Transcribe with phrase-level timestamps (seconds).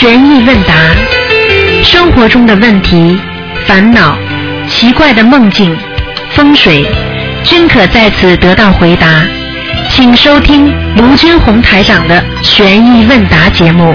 [0.00, 0.74] 悬疑问答，
[1.84, 3.20] 生活中的问题、
[3.66, 4.16] 烦恼、
[4.66, 5.76] 奇怪的梦境、
[6.30, 6.86] 风水，
[7.44, 9.26] 均可在此得到回答。
[9.90, 13.94] 请收听卢军红台长的悬疑问答节目。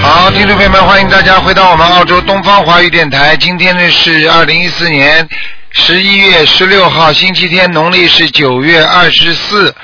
[0.00, 3.36] 好，听众朋友们，欢迎大家回到我们澳洲东方华语电台。
[3.36, 5.28] 今天呢是二零一四年
[5.72, 9.74] 十一月十六号，星期天，农历是九月二十四。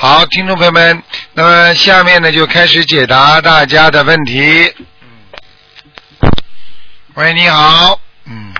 [0.00, 1.02] 好，听众朋友们，
[1.34, 4.72] 那么下面呢就开始解答大家的问题。
[7.14, 8.54] 喂，你好，嗯，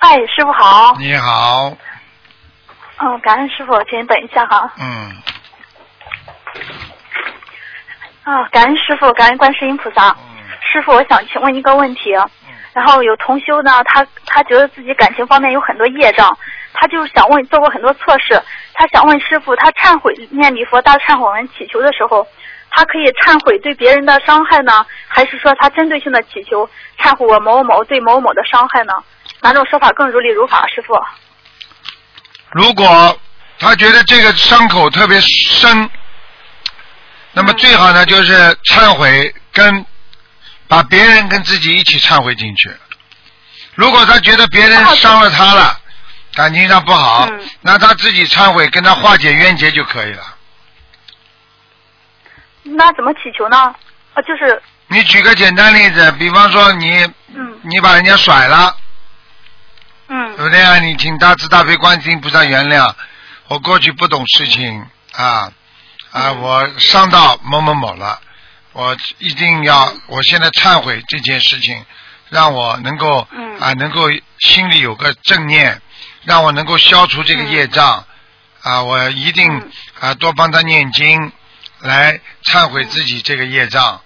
[0.00, 0.94] 哎，师傅好。
[0.98, 1.74] 你好，
[2.98, 4.70] 嗯，感恩师傅，请你等一下哈。
[4.78, 5.16] 嗯，
[8.24, 10.10] 啊，感恩师傅，感恩观世音菩萨。
[10.10, 10.16] 嗯
[10.70, 12.10] 师傅，我想请问一个问题。
[12.74, 16.36] 然后有同修呢，他他觉得自己感情方面有很多业障，
[16.74, 18.42] 他就是想问，做过很多测试，
[18.74, 22.26] 他想问师傅，他忏悔念礼佛大忏悔文祈求的时候，
[22.70, 28.92] 他可以忏悔对别人的伤害呢，还是说他针对性的祈求忏悔我某某对某某的伤害呢？
[29.40, 30.66] 哪种说法更如理如法？
[30.68, 30.94] 师傅？
[32.52, 33.18] 如果
[33.58, 35.90] 他觉得这个伤口特别深，
[37.32, 38.32] 那么最好呢就是
[38.64, 39.84] 忏悔跟
[40.68, 42.70] 把别人跟自己一起忏悔进去。
[43.74, 45.78] 如果他觉得别人伤了他了，
[46.34, 50.22] 感情上不好，嗯那他自己忏悔跟他化解冤结就可以了。
[52.62, 53.56] 那怎么祈求呢？
[54.14, 58.76] 啊，就是你举个简单例子，比方说你嗯你把人家甩了，
[60.08, 60.78] 嗯对不对啊？
[60.78, 62.94] 你请大慈大悲观世音菩萨原谅，
[63.48, 65.52] 我过去不懂事情啊
[66.12, 68.20] 啊，嗯我伤到某某某了，
[68.72, 71.84] 我一定要，我现在忏悔这件事情，
[72.30, 75.80] 让我能够嗯啊能够心里有个正念，
[76.24, 78.04] 让我能够消除这个业障
[78.62, 79.70] 啊，我一定嗯
[80.00, 81.32] 啊多帮他念经，
[81.80, 84.00] 来忏悔自己这个业障。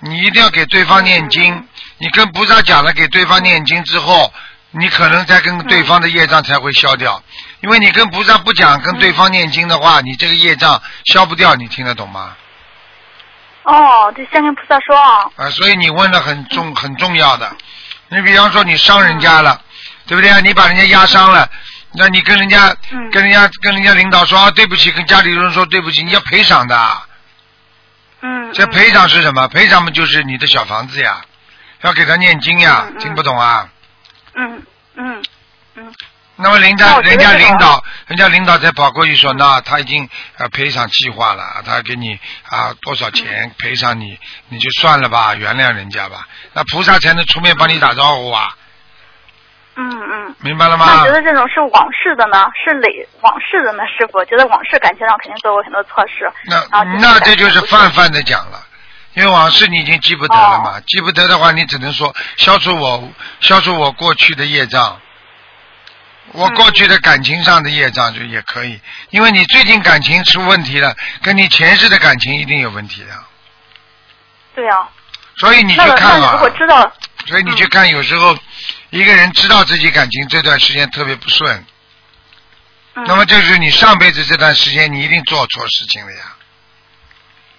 [0.00, 1.68] 你一定要给对方念经，嗯
[1.98, 4.32] 你跟菩萨讲了给对方念经之后，
[4.70, 7.22] 你可能才跟对方的业障才会消掉。
[7.62, 12.36] 因为你跟菩萨不讲，跟对方念经的话，你这个业障消不掉，你听得懂吗？
[13.62, 15.30] 哦，对，先跟菩萨说啊。
[15.36, 17.56] 啊，所以你问的很重很重要的。
[18.08, 19.60] 你比方说你伤人家了，
[20.06, 20.40] 对不对啊？
[20.40, 21.48] 你把人家压伤了，
[21.92, 26.76] 那你跟人家、嗯跟人家跟人家领导说、啊、对不起，跟家里人说对不起，你要赔偿的。
[28.22, 28.50] 嗯。
[28.50, 29.48] 嗯这赔偿是什么？
[29.48, 31.20] 赔偿嘛就是你的小房子呀，
[31.82, 33.68] 要给他念经呀，听不懂啊？
[34.34, 34.62] 嗯
[34.96, 35.22] 嗯
[35.74, 35.94] 嗯
[36.38, 44.18] 那么人家人家领导，人家领导才跑过去说，那他已经呃赔偿计划了，他给你啊多少嗯钱赔偿你，
[44.50, 46.28] 你就算了吧，原谅人家吧。
[46.52, 48.54] 那菩萨才能出面帮你打招呼啊，
[49.76, 50.34] 嗯嗯。
[50.40, 51.04] 明白了吗那？
[51.04, 52.46] 觉得这种是往事的呢？
[52.64, 53.84] 是累往事的呢？
[53.86, 56.30] 师傅觉得往事感情上肯定做过很多错事。
[56.44, 58.62] 那那这就是泛泛的讲了。
[59.14, 63.10] 因为往事你已经记不得了嘛，哦记不得的话，你只能说消除我
[63.40, 65.00] 消除我过去的业障，
[66.32, 68.78] 我嗯过去的感情上的业障就也可以，
[69.08, 73.08] 因为你最近感情出问题了，跟你前世的感情一定有问题的，
[74.54, 74.86] 对啊。
[75.38, 76.92] 所以你去那个看啊那如，果知道，
[77.26, 78.36] 所以你去看，有时候
[78.96, 81.64] 一个人知道自己感情这段时间特别不顺，
[82.94, 86.36] 嗯，那么就是你上辈子这段时间你一定做错事情了呀。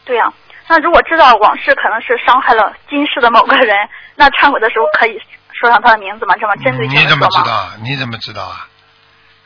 [0.05, 0.33] 对啊。
[0.69, 3.75] 那如果知道往事可能是伤害了今世的某个人，
[4.15, 5.17] 那忏悔的时候可以
[5.53, 6.35] 说上他的名字吗？
[6.41, 7.25] 这么针对性你怎么？
[7.29, 7.73] 知道啊？
[7.83, 8.67] 你怎么知道啊？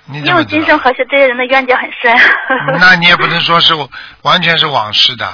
[0.06, 0.80] 你因为今生？
[0.80, 2.16] 和这些人的冤结很深。
[2.80, 3.75] 那你也不能说是
[4.24, 5.31] 完全是往事的，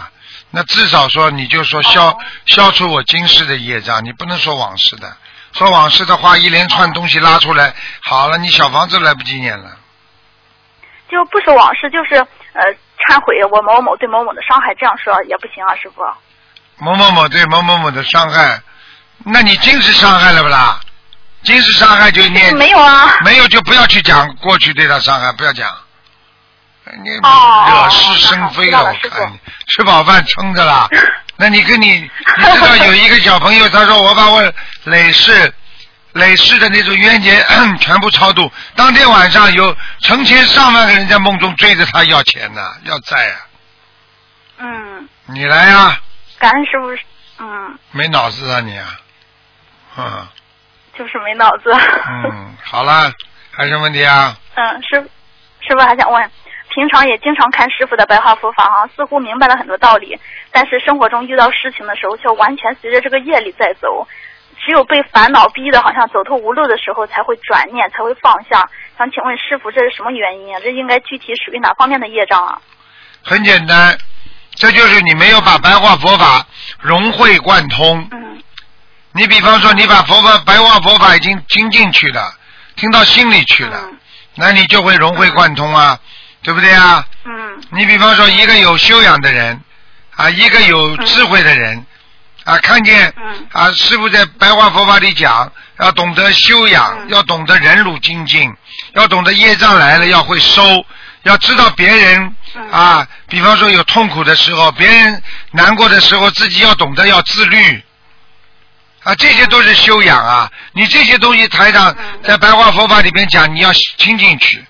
[0.52, 5.16] 那至少说你就说消、哦消除我今世的业障，你不能说往事的。
[5.54, 9.78] 说往事的话，一连串东西拉出来，好了，你小房子来不及念了。
[11.10, 12.64] 就不说往事，就是呃
[13.08, 16.04] 忏悔我某某对某某的伤害，这样说也不行啊，师傅。
[16.78, 18.62] 某某某对某某某的伤害，
[19.26, 20.80] 那你精神伤害了不啦？
[21.44, 23.20] 精神伤害就念没有啊。
[23.24, 25.68] 没有就不要去讲过去对他伤害，不要讲。
[27.04, 30.88] 你哦惹是生非了，我看你吃饱饭撑着啦。
[31.38, 34.54] 那你跟你，你知道有一个小朋友，他说我把我
[34.86, 35.54] 累世
[36.14, 37.46] 累世的那种冤结
[37.80, 38.52] 全部超度。
[38.76, 43.38] 当天晚上有成千上万个人在梦中追着他要钱呢，要债啊！
[44.60, 46.00] 嗯，你来呀、
[46.40, 49.00] 感恩师傅，嗯，没脑子啊你啊！
[49.98, 50.28] 嗯
[50.98, 51.72] 就是没脑子。
[51.72, 53.12] 嗯，好了，
[53.52, 54.36] 还有什么问题啊？
[54.56, 55.08] 嗯，师傅
[55.60, 56.32] 师傅还想问，
[56.78, 60.16] 平常也经常看师傅的白话佛法哈、似乎明白了很多道理，
[60.52, 64.08] 但是生活中遇到事情的时候，却完全随着这个业力在走。
[64.64, 68.70] 只有被烦恼逼得好像走投无路的时候，才会转念，才会放下。
[68.96, 70.62] 想请问师傅，这是什么原因啊？
[70.64, 72.62] 这应该具体属于哪方面的业障啊？
[73.24, 73.98] 很简单，
[74.54, 76.46] 这就是你没有把白话佛法
[76.80, 78.08] 融会贯通。
[78.12, 78.40] 嗯
[79.14, 82.36] 你比方说，你把佛法白话佛法已经听进去了，
[82.76, 83.98] 听到心里去了，嗯
[84.40, 85.98] 那你就会融会贯通啊，
[86.48, 87.06] 对不对啊？
[87.26, 87.62] 嗯。
[87.72, 89.62] 你比方说，一个有修养的人，
[90.16, 91.86] 啊，一个有智慧的人，
[92.46, 93.48] 啊，看见嗯。
[93.52, 97.10] 啊，师傅在白话佛法里讲，要懂得修养，嗯。
[97.10, 98.50] 要懂得忍辱精进，
[98.94, 100.86] 要懂得业障来了要会收，
[101.24, 102.72] 要知道别人嗯。
[102.72, 105.22] 啊，比方说有痛苦的时候，别人
[105.52, 107.84] 难过的时候，自己要懂得要自律。
[109.04, 110.50] 啊，这些都是修养啊！
[110.72, 112.20] 你这些东西，台长嗯。
[112.24, 114.66] 在白话佛法里边讲，你要听进去，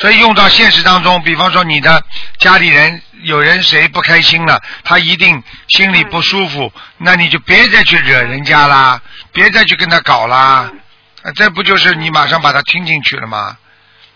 [0.00, 1.22] 所以用到现实当中。
[1.22, 2.02] 比方说，你的
[2.38, 9.00] 家里人有人谁不开心了，他一定心里不舒服，那你就别再去惹人家啦，
[9.32, 10.70] 别再去跟他搞啦。
[11.34, 13.58] 这不就是你马上把他听进去了吗？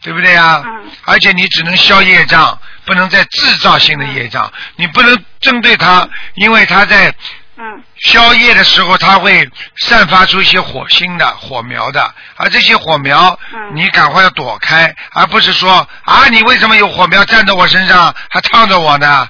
[0.00, 0.62] 对不对呀？
[0.64, 4.50] 嗯而且你只能消业障，不能再制造新的业障。
[4.76, 7.14] 你不能针对他，因为他在
[7.56, 19.28] 嗯消业的时候，它会散发出一些火星的火苗的，而这些火苗，嗯你赶快要躲开，而不是说啊，你为什么有火苗站在我身上，还烫着我呢？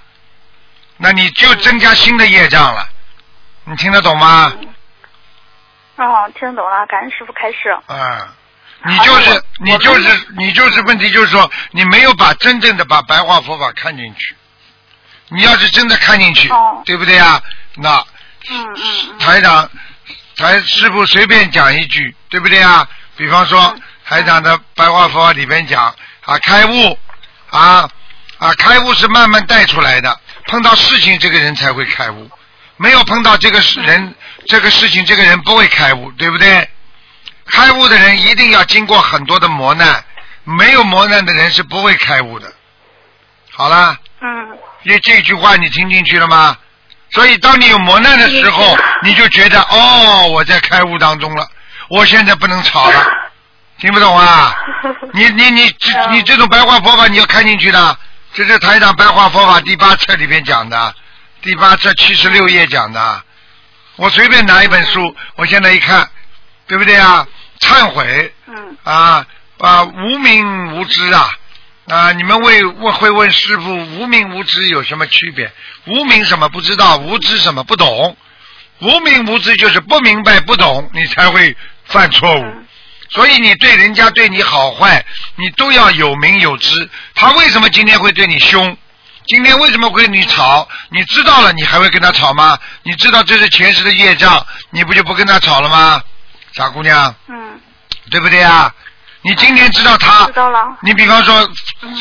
[0.97, 2.89] 那你就增加新的业障了，
[3.65, 4.53] 你听得懂吗？
[5.97, 7.71] 哦，听懂了，感恩师傅开示。
[7.87, 8.35] 啊，
[8.85, 14.35] 你就是你就是你就是问题就是说你没有把真正的把白话佛法看进去，
[15.29, 17.43] 你要是真的看进去，哦对不对啊？
[17.77, 18.05] 那
[18.51, 19.71] 嗯嗯嗯台长，
[20.37, 22.89] 台师傅随便讲一句，对不对啊？
[23.17, 25.87] 比方说嗯台长的白话佛法里边讲
[26.25, 26.99] 啊，开悟
[27.51, 27.89] 啊
[28.39, 32.31] 啊，开悟是慢慢带出来的，碰到事情这个人才会开悟，
[32.77, 34.15] 没有碰到这个事人
[34.47, 36.69] 这个事情，这个人不会开悟，对不对？
[37.47, 40.05] 开悟的人一定要经过很多的磨难，
[40.45, 42.53] 没有磨难的人是不会开悟的。
[43.53, 46.59] 好了，嗯因为这句话你听进去了吗？
[47.11, 51.47] 所以当你有磨难的时候你就觉得哦，我在开悟当中了，
[51.89, 53.07] 我现在不能吵了，
[53.79, 54.57] 听不懂啊？
[55.13, 57.99] 你你你这嗯你这种白话佛法你要看进去的，
[58.33, 60.95] 这是台长白话佛法第八册里边讲的，
[61.43, 63.23] 第八册七十六页讲的。
[63.97, 66.09] 我随便拿一本书，我现在一看，
[66.67, 67.27] 对不对啊？
[67.61, 69.25] 忏悔嗯啊
[69.59, 71.31] 啊，无名无知啊
[71.89, 72.13] 啊！
[72.13, 75.53] 你们会问会问师傅，无名无知有什么区别？
[75.87, 78.17] 无名什么不知道，无知什么不懂。
[78.81, 82.43] 无名无知就是不明白不懂，你才会犯错误。
[82.43, 82.67] 嗯
[83.11, 85.05] 所以你对人家对你好坏，
[85.37, 86.91] 你都要有名有知。
[87.15, 88.77] 他为什么今天会对你凶？
[89.27, 90.67] 今天为什么会跟你吵？
[90.89, 92.59] 你知道了，你还会跟他吵吗？
[92.83, 96.03] 你知道这是前世的业障，你不就不跟他吵了吗？
[96.55, 97.61] 傻姑娘，嗯，
[98.11, 98.75] 对不对啊？
[99.25, 100.77] 你今天知道他知，道了。
[100.83, 101.51] 你比方说，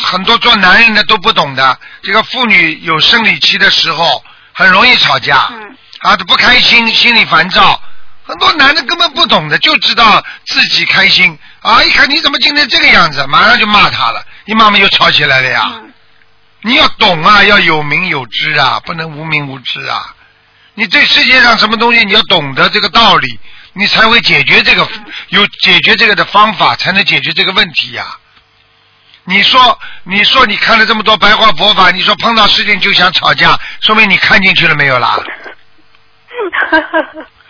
[0.04, 4.24] 很多做男人的都不懂的，这个妇女有生理期的时候
[4.54, 7.82] 很容易吵架，嗯啊，不开心，心里烦躁。
[8.26, 11.82] 很多男的根本不懂的，就知道自己开心啊！
[11.84, 15.72] 一看你怎么今天这个样子，马上就骂他了，一骂嘛就吵起来了呀。
[15.76, 15.90] 嗯
[16.66, 20.16] 你要懂啊，要有名有知啊，不能无名无知啊。
[20.76, 23.38] 你这世界上什么东西，你要懂得这个道理，
[23.74, 24.88] 你才会解决这个，
[25.30, 28.06] 有解决这个的方法，才能解决这个问题呀、
[29.26, 35.18] 你说，你说你看了这么多白话佛法，你说碰到事情就想吵架，说明你看进去了没有啦？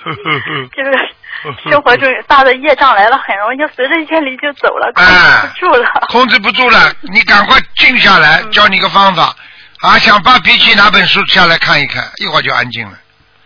[0.03, 6.07] 就是生活中有大的业障来了，很容易就随着业力就走了，控哎制不住了。
[6.09, 9.35] 控制不住了，你赶快静下来，嗯教你个方法
[9.81, 9.97] 啊！
[9.99, 12.97] 想发脾气，拿本书下来看一看，一会儿就安静了。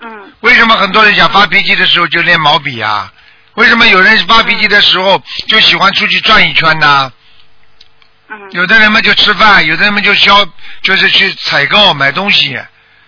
[0.01, 3.11] 嗯为什么很多人想发脾气的时候就练毛笔啊？
[3.55, 7.11] 为什么有人发脾气的时候就喜欢出去转一圈呢？
[8.29, 10.45] 嗯有的人们就吃饭，有的人们就消，
[10.81, 12.59] 就是去采购买东西。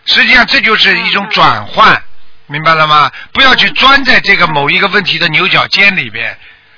[0.05, 2.01] 实际上这就是一种转换，
[2.47, 3.11] 明白了吗？
[3.33, 6.37] 不要去钻在这个某一个问题的牛角尖里边，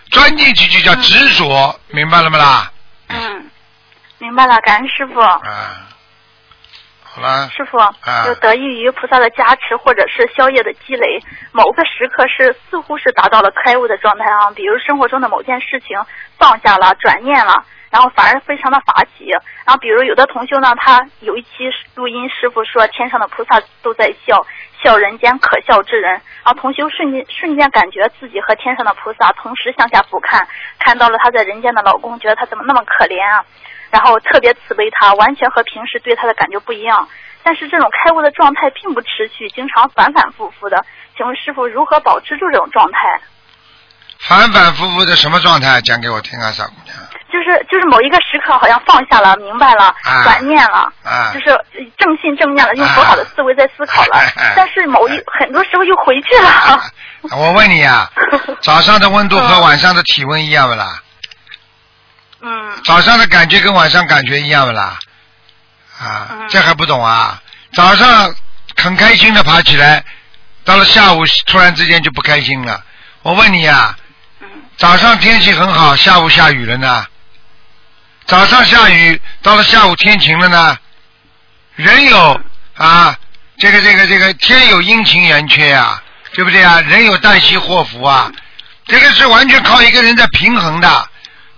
[0.10, 2.72] 钻进去就叫执着，明白了吗啦？
[3.08, 3.50] 嗯，
[4.18, 5.20] 明白了，感恩师傅。
[5.22, 5.88] 啊，
[7.14, 7.92] 好了，师傅，啊
[8.26, 11.20] 就得益于菩萨的加持或者是宵夜的积累，
[11.52, 16.00] 某个时刻是似乎是达到了开悟的状态啊，比如生活中的某件事情
[16.38, 19.30] 放下了、转念了，然后反而非常的法喜。
[19.66, 21.50] 然后比如有的同修呢，他有一期
[21.96, 24.46] 录音，师傅说天上的菩萨都在笑，
[24.82, 26.12] 笑人间可笑之人。
[26.12, 30.48] 然后同修瞬间瞬间感觉自己和天上的菩萨同时向下俯瞰，
[30.80, 33.44] 看到了他在人间的老公，觉得他怎么那么可怜啊？
[33.92, 37.08] 然后特别慈悲他，完全和平时对他的感觉不一样。
[37.44, 40.86] 但是这种开悟的状态并不持续，经常反反复复的。
[41.18, 43.22] 请问师傅如何保持住这种状态？
[44.20, 45.82] 反反复复的什么状态？
[45.82, 46.96] 讲给我听啊，傻姑娘。
[47.32, 51.46] 就是就是某一个时刻好像放下了，明白了，啊转念了，啊就是
[51.98, 56.80] 正信正念了，用佛好的思维在思考了，啊但是某一很多时候又回去了。
[57.32, 58.12] 我问你啊，
[58.62, 61.02] 早上的温度和晚上的体温一样不啦？
[62.44, 64.98] 嗯早上的感觉跟晚上感觉一样不啦？
[66.00, 67.42] 啊，嗯这还不懂啊？
[67.74, 68.34] 早上
[68.76, 70.04] 很开心的爬起来，
[70.64, 72.84] 到了下午突然之间就不开心了。
[73.22, 73.96] 我问你啊，
[74.42, 77.06] 嗯早上天气很好，下午下雨了呢？
[78.26, 80.78] 早上下雨，到了下午天晴了呢？
[81.76, 82.42] 人有
[82.76, 83.16] 啊，
[83.60, 86.02] 这个这个这个天有阴晴圆缺啊，
[86.34, 86.82] 对不对啊？
[86.82, 88.32] 人有旦夕祸福啊，
[88.88, 91.10] 这个是完全靠一个人在平衡的。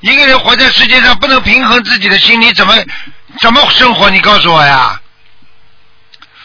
[0.03, 2.75] 一个人活在世界上不能平衡自己的心，你怎么
[3.39, 4.10] 怎么生活？
[4.10, 5.00] 你告诉我呀。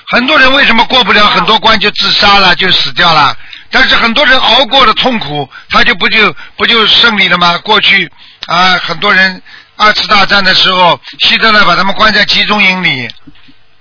[0.06, 3.36] 很多人为什么过不了很多关就自杀了，就死掉了？
[3.68, 7.58] 但是很多人熬过了痛苦，他就不就不就胜利了吗？
[7.58, 8.08] 过去
[8.46, 9.42] 啊，很多人
[9.76, 13.10] 二次大战的时候，希特勒把他们关在集中营里，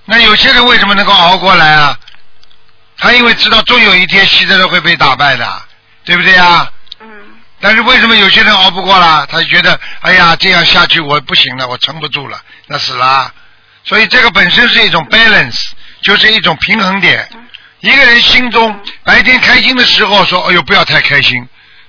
[0.06, 1.96] 那有些人为什么能够熬过来啊？
[2.98, 5.62] 他因为知道终有一天希特勒会被打败的，
[6.04, 6.68] 对不对呀？
[7.60, 9.26] 但是为什么有些人熬不过了？
[9.28, 13.34] 他就觉得，哎呀，这样下去我不行了，我撑不住了，那死了。
[13.84, 15.72] 所以这个本身是一种 balance，
[16.02, 17.28] 就是一种平衡点。
[17.80, 21.42] 一个人心中白天开心的时候说，哎呦，不要太开心；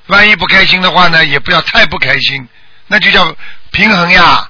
[0.06, 2.46] 万一不开心的话呢，也不要太不开心，
[2.86, 3.34] 那就叫
[3.70, 4.48] 平衡呀。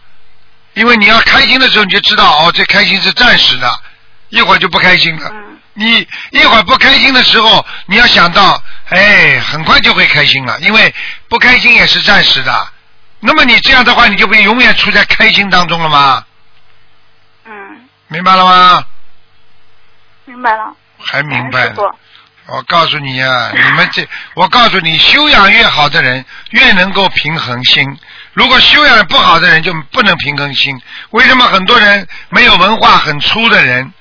[0.75, 3.81] 因为你要开心的时候，你就知道哦，这开心是暂时的，
[4.29, 5.33] 一会儿就不开心了。
[5.79, 10.95] 嗯你一会儿不开心的时候，你要想到，哎，很快就会开心了，因为
[11.29, 12.69] 不开心也是暂时的。
[13.21, 16.25] 那么你这样的话，你就不永远处在开心当中了吗？
[17.45, 17.53] 嗯，
[18.09, 18.85] 明白了吗？
[20.25, 20.75] 明白了。
[20.99, 21.73] 还明白。
[22.47, 27.99] 我告诉你啊，你们这，我告诉你，修养越好的人，越能够平衡心。
[28.33, 30.81] 如果修养不好的人，就不能平衡心。
[31.11, 33.93] 为什么很多人没有文化、很粗的人，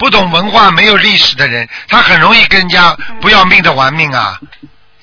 [0.00, 4.40] 不懂文化、没有历史的人，他很容易跟人家不要命的玩命啊？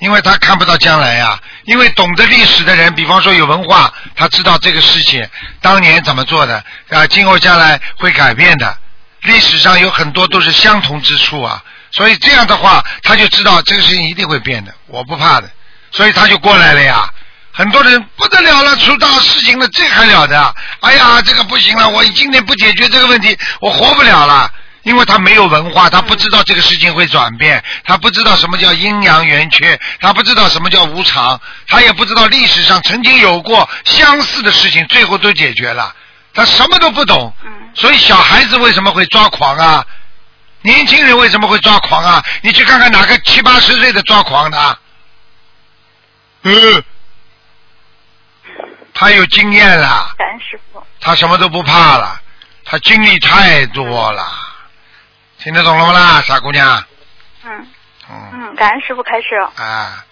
[0.00, 5.24] 因为他看不到将来呀、因为懂得历史的人，比方说有文化，他知道这个事情
[5.60, 8.76] 当年怎么做的啊，今后将来会改变的。
[9.22, 11.62] 历史上有很多都是相同之处啊，
[11.92, 15.48] 所以这样的话，他就知道这个事情一定会变的，我不怕的，
[15.92, 17.08] 所以他就过来了呀。
[17.52, 20.54] 很多人不得了了，出大事情了，这还了得？
[20.80, 24.52] 哎呀，这个不行了，我今天不解决这个问题，我活不了了。
[24.82, 35.94] 因为他没有文化，他不知道这个事情会转变，他不知道什么叫阴阳圆缺，他不知道什么叫无常，他也不知道历史上曾经有过相似的事情，最后都解决了，
[36.32, 37.34] 他什么都不懂。
[37.44, 39.86] 嗯所以小孩子为什么会抓狂啊？
[40.62, 42.24] 年轻人为什么会抓狂啊？
[42.40, 44.80] 你去看看哪个七八十岁的抓狂的啊？
[46.42, 46.82] 嗯，
[48.94, 50.12] 他有经验了。
[51.00, 52.20] 他什么都不怕了，
[52.64, 54.26] 他经历太多了，
[55.38, 56.82] 听得懂了吗啦，傻姑娘？
[57.44, 57.66] 嗯
[58.10, 59.36] 嗯，嗯，感恩师傅开始。
[59.36, 60.04] 啊，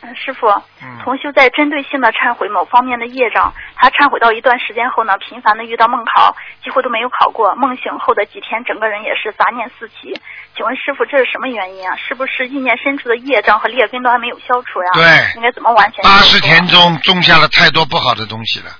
[0.00, 0.48] 嗯，师傅，
[0.82, 7.54] 嗯同修在针对性的忏悔某方面的业障，他忏悔到一段时间后呢，频繁的遇到梦考，几乎都没有考过。
[7.56, 10.18] 梦醒后的几天，整个人也是杂念四起。
[10.56, 11.94] 请问师傅，这是什么原因啊？
[11.96, 14.90] 是不是意念深处的业障和劣根都还没有消除呀？
[14.94, 15.04] 对
[15.36, 16.02] 应该怎么完全？
[16.02, 18.70] 八十田中种下了太多不好的东西了，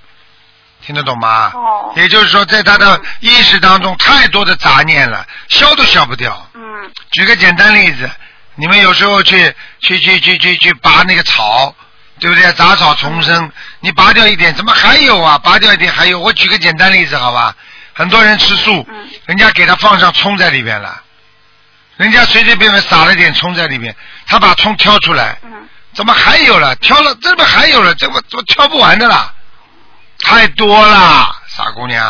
[0.85, 1.51] 听得懂吗？
[1.53, 6.47] 哦也就是说，在他的意识当中太多的杂念了，消都消不掉。
[6.53, 6.61] 嗯
[7.11, 8.09] 举个简单例子，
[8.55, 11.73] 你们有时候去去去去去去拔那个草，
[12.19, 12.51] 对不对？
[12.53, 15.37] 杂草丛生，你拔掉一点，怎么还有啊？
[15.39, 16.19] 拔掉一点还有。
[16.19, 17.55] 我举个简单例子，好吧？
[17.93, 21.01] 很多人吃素，嗯人家给他放上葱在里边了，
[21.97, 23.95] 人家随随便便撒了点葱在里面，
[24.27, 25.51] 他把葱挑出来，嗯
[25.93, 26.75] 怎么还有了？
[26.75, 27.95] 挑了，这不还有了？
[27.95, 29.33] 这不怎么挑不完的啦？
[30.25, 32.03] 太多了，傻姑娘。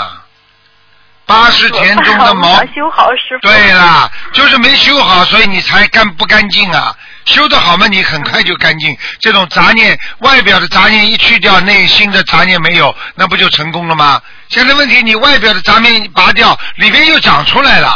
[1.25, 3.47] 八十田中的毛修好师傅。
[3.47, 6.95] 对啦，就是没修好，所以你才干不干净啊。
[7.25, 8.97] 修得好嘛，你很快就干净。
[9.19, 14.21] 这种杂念，外表的杂念一去掉，内心的杂念没有，那不就成功了吗？
[14.47, 17.91] 现在问题，你外表的杂念拔掉，里面又长出来了，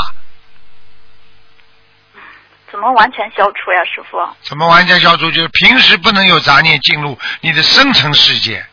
[2.70, 4.18] 怎么完全消除呀，师傅？
[4.42, 5.32] 怎么完全消除？
[5.32, 8.66] 就是平时不能有杂念进入你的深层世界，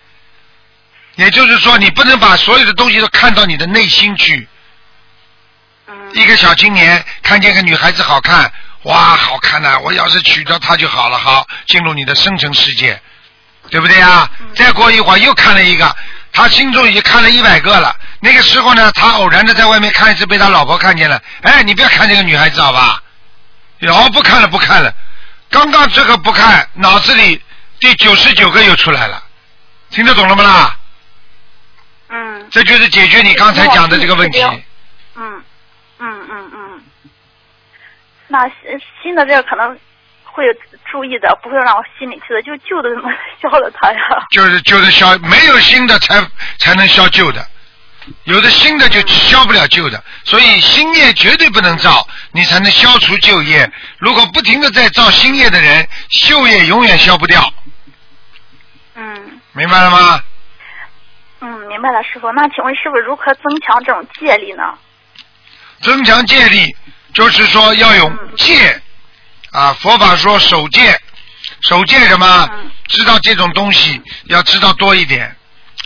[1.17, 4.49] 也就是说，你不能把所有的东西都看到你的内心去。
[5.89, 8.51] 嗯一个小青年看见个女孩子好看，
[8.85, 13.01] 哇，好看呐、我要是娶到她就好了，好进入你的深层世界，
[13.71, 14.31] 对不对啊？
[14.55, 15.95] 再过一会儿又看了一个，
[16.33, 17.95] 他心中已经看了一百个了。
[18.21, 21.21] 那个时候呢，他偶然的在外面看一次，被他老婆看见了。
[21.43, 23.03] 哎，你不要看这个女孩子好吧？
[23.89, 24.93] 哦，不看了，不看了。
[25.51, 27.43] 刚刚这个不看，脑子里
[27.81, 29.23] 第九十九个又出来了。
[29.91, 30.77] 听得懂了吗啦？
[32.47, 34.41] 嗯这就是解决你刚才讲的这个问题。
[35.17, 35.43] 嗯
[35.99, 36.83] 嗯嗯嗯。
[38.29, 38.57] 那新
[39.03, 39.77] 新的这个可能
[40.25, 40.45] 会
[40.91, 43.11] 注意的，不会让我心里去的，就旧的怎么
[43.43, 43.99] 消了它呀？
[44.31, 46.21] 就是就是消，没有新的才
[46.59, 47.47] 才能消旧的，
[48.25, 53.71] 有的新的就消不了旧的，所以新业绝对不能造，你才能消除旧业。
[53.99, 57.53] 如果不停的在造新业的人，旧业永远消不掉，
[58.95, 60.21] 嗯明白了吗？
[61.47, 62.33] 嗯，明白了，师傅。
[62.33, 64.65] 那请问师傅如何增强这种戒力呢？
[65.81, 66.75] 增强戒力，
[67.15, 68.83] 就是说要用戒
[69.53, 71.01] 啊，佛法说守戒，
[71.61, 72.51] 守戒什么？
[72.53, 75.37] 嗯知道这种东西要知道多一点，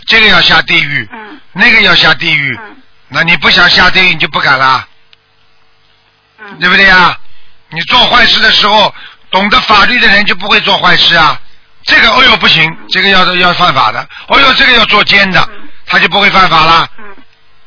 [0.05, 2.55] 这个要下地狱，嗯那个要下地狱。
[2.59, 2.77] 嗯
[3.13, 4.87] 那你不想下地狱，你就不敢啦，
[6.39, 7.17] 嗯对不对呀？
[7.69, 8.93] 你做坏事的时候，
[9.31, 11.41] 懂得法律的人就不会做坏事啊。
[11.83, 16.87] 这个哦哟不行，这个要要犯法的，哦哟这个要做奸的嗯，他就不会犯法啦。
[16.97, 17.05] 嗯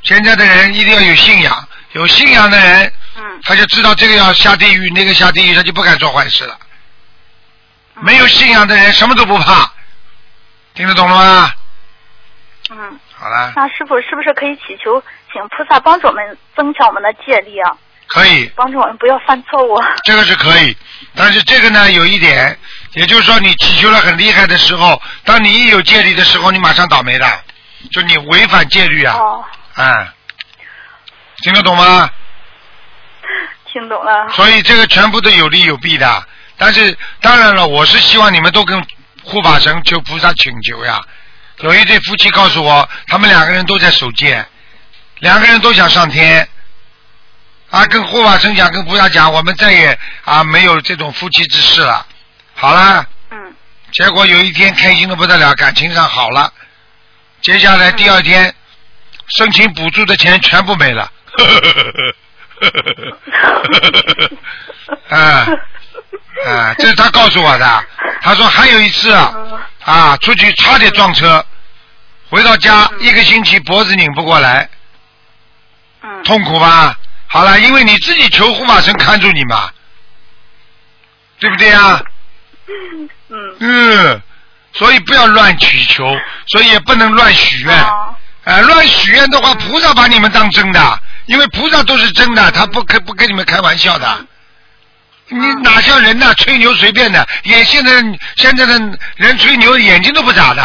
[0.03, 6.59] 现在的人一定要有信仰，有信仰的人，嗯他就知道这个要下地狱，那个下地狱，他就不敢做坏事了。
[8.03, 9.73] 没有信仰的人什么都不怕，
[10.75, 11.53] 听得懂了吗？
[12.71, 13.01] 嗯。
[13.17, 15.03] 好了，那师傅是不是可以祈求，
[15.33, 17.73] 请菩萨帮助我们增强我们的戒力啊，
[18.09, 19.83] 可以，帮助我们不要犯错误？
[20.05, 20.77] 这个是可以，
[21.15, 22.59] 但是这个呢有一点，
[22.95, 27.27] 也就是说你祈求了很厉害的时候，当你一有戒律的时候，你马上倒霉的，
[27.91, 30.13] 就你违反戒律啊，哦，哎，
[31.43, 32.11] 听得懂吗？
[33.73, 34.29] 听懂了。
[34.31, 36.27] 所以这个全部都有利有弊的。
[36.57, 38.81] 但是当然了，我是希望你们都跟
[39.25, 41.03] 护法神求菩萨请求呀。
[41.59, 44.47] 有一对夫妻告诉我，他们两个人都在守戒，
[45.19, 46.49] 两个人都想上天。
[47.71, 52.07] 啊，跟护法神讲，跟菩萨讲，我们再也啊没有这种夫妻之事了。
[52.65, 53.55] 好了，嗯
[53.93, 56.51] 结果有一天开心的不得了，感情上好了。
[57.43, 58.55] 接下来第二天，
[59.37, 61.13] 申请补助的钱全部没了。
[65.11, 65.47] 啊
[66.47, 67.85] 啊，这是他告诉我的。
[68.23, 69.35] 他说还有一次啊，
[69.85, 71.45] 啊，出去差点撞车，
[72.31, 74.67] 回到家一个星期脖子拧不过来，
[76.01, 76.99] 嗯痛苦吧？
[77.27, 79.71] 好了，因为你自己求护法神看住你嘛，
[81.39, 82.03] 对不对呀？
[83.29, 84.23] 嗯嗯，
[84.73, 86.05] 所以不要乱祈求，
[86.49, 87.83] 所以也不能乱许愿。
[87.83, 94.27] 哦哎、乱许愿的话，菩萨把你们当真的，因为菩萨都是真的，他不跟不跟你们开玩笑的。
[95.29, 97.93] 你哪像人呐，吹牛随便的，眼现在
[98.37, 100.63] 现在的人吹牛眼睛都不眨的，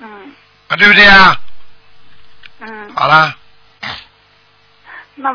[0.00, 0.08] 嗯
[0.68, 1.38] 啊，嗯对不对啊？
[2.60, 3.36] 嗯，好啦，
[5.16, 5.30] 那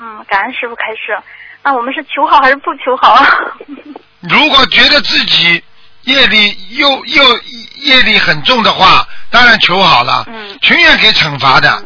[0.00, 1.18] 嗯，感恩师傅开示。
[1.62, 3.26] 那我们是求好还是不求好啊？
[4.20, 5.62] 如果觉得自己
[6.02, 7.40] 业力又又
[7.76, 11.84] 业力很重的话，当然求好了，嗯情愿给惩罚的。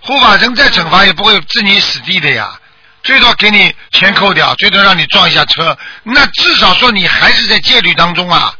[0.00, 2.58] 护法神再惩罚也不会置你死地的呀，
[3.02, 8.54] 最多给你钱扣掉，最多让你撞一下车，那至少说你还是在戒律当中啊，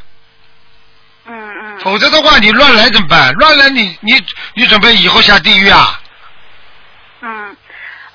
[1.27, 3.33] 嗯嗯否则的话你乱来怎么办？
[3.35, 4.21] 乱来你你
[4.55, 6.01] 你准备以后下地狱啊？
[7.23, 7.57] 嗯。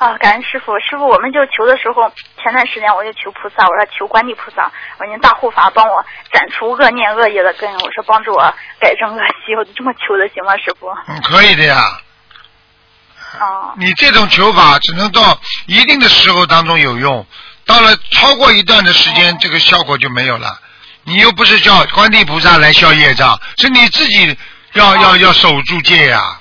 [0.02, 2.12] 啊，感恩师傅，师傅，我们就求的时候，
[2.42, 10.88] 前段时间我就求菩萨，我说求观地菩萨，我说您大护法帮我斩除恶念恶业的根，我说帮助我改正恶习，我就这么求的，行吗，师傅？
[11.08, 11.86] 嗯，可以的呀。
[13.38, 17.24] 啊，你这种求法只能到一定的时候当中有用，
[17.68, 20.60] 到了超过一段的时间，这个效果就没有了。
[21.04, 24.36] 你又不是叫观地菩萨来消业障，是你自己
[24.74, 26.41] 要要要守住戒呀、嗯。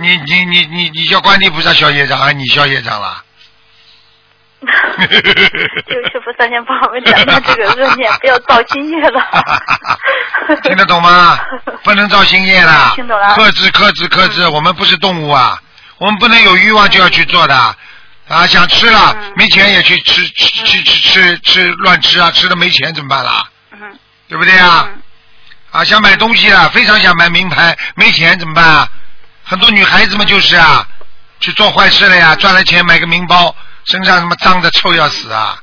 [0.00, 3.22] 你你你你你叫观地菩萨消业障，还你消业障了？
[4.66, 9.22] 就是师傅三天帮我们讲到这个恶念，不要造新业了。
[10.64, 11.38] 听得懂吗？
[11.84, 15.60] 不能造新业了，听懂了克制克制克制，我们不是动物啊，
[15.98, 17.54] 我们不能有欲望就要去做的
[18.28, 18.46] 啊！
[18.46, 23.48] 想吃了嗯没钱也去吃吃吃吃吃吃乱吃啊，吃了没钱怎么办啦？
[23.72, 23.78] 嗯
[24.28, 24.88] 对不对啊？
[24.88, 25.02] 嗯
[25.72, 28.88] 啊，想买东西了，非常想买名牌，没钱怎么办啊？
[29.46, 30.86] 很多女孩子嘛就是啊，
[31.40, 33.54] 去做坏事了呀，赚了钱买个名包，
[33.84, 35.56] 身上什么脏的臭要死啊，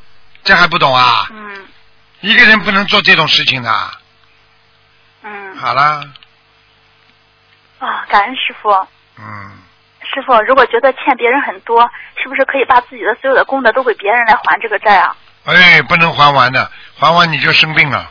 [0.43, 1.27] 这还不懂啊？
[1.31, 1.65] 嗯
[2.21, 3.91] 一个人不能做这种事情的。
[5.23, 6.01] 嗯好啦，
[7.79, 8.69] 啊，感恩师傅。
[9.19, 9.51] 嗯，
[10.01, 11.83] 师傅，如果觉得欠别人很多，
[12.21, 15.13] 是不是可以把自己的所有的功德都给别人来还这个债啊？
[15.43, 18.09] 哎，不能还完的，还完你就生病了。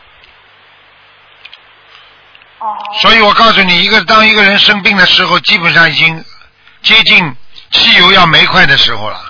[2.63, 2.79] 哦。
[3.01, 6.25] 所以我告诉你，一个当一个人生病的时候，基本上已经
[6.83, 7.37] 接近
[7.71, 9.21] 汽油要没快的时候了。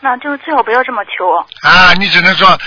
[0.00, 1.68] 那就是最好不要这么求。
[1.68, 2.58] 啊，你只能说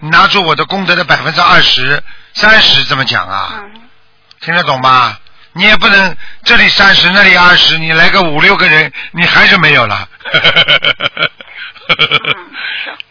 [0.00, 2.02] 拿出我的功德的百分之二十，
[2.34, 3.80] 三十这么讲啊，嗯
[4.40, 5.18] 听得懂吗？
[5.56, 10.08] 你也不能这里三十那里二十，你来个五六个人，你还是没有了。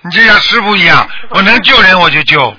[0.02, 2.54] 你就像师傅一样，我能救人我就救，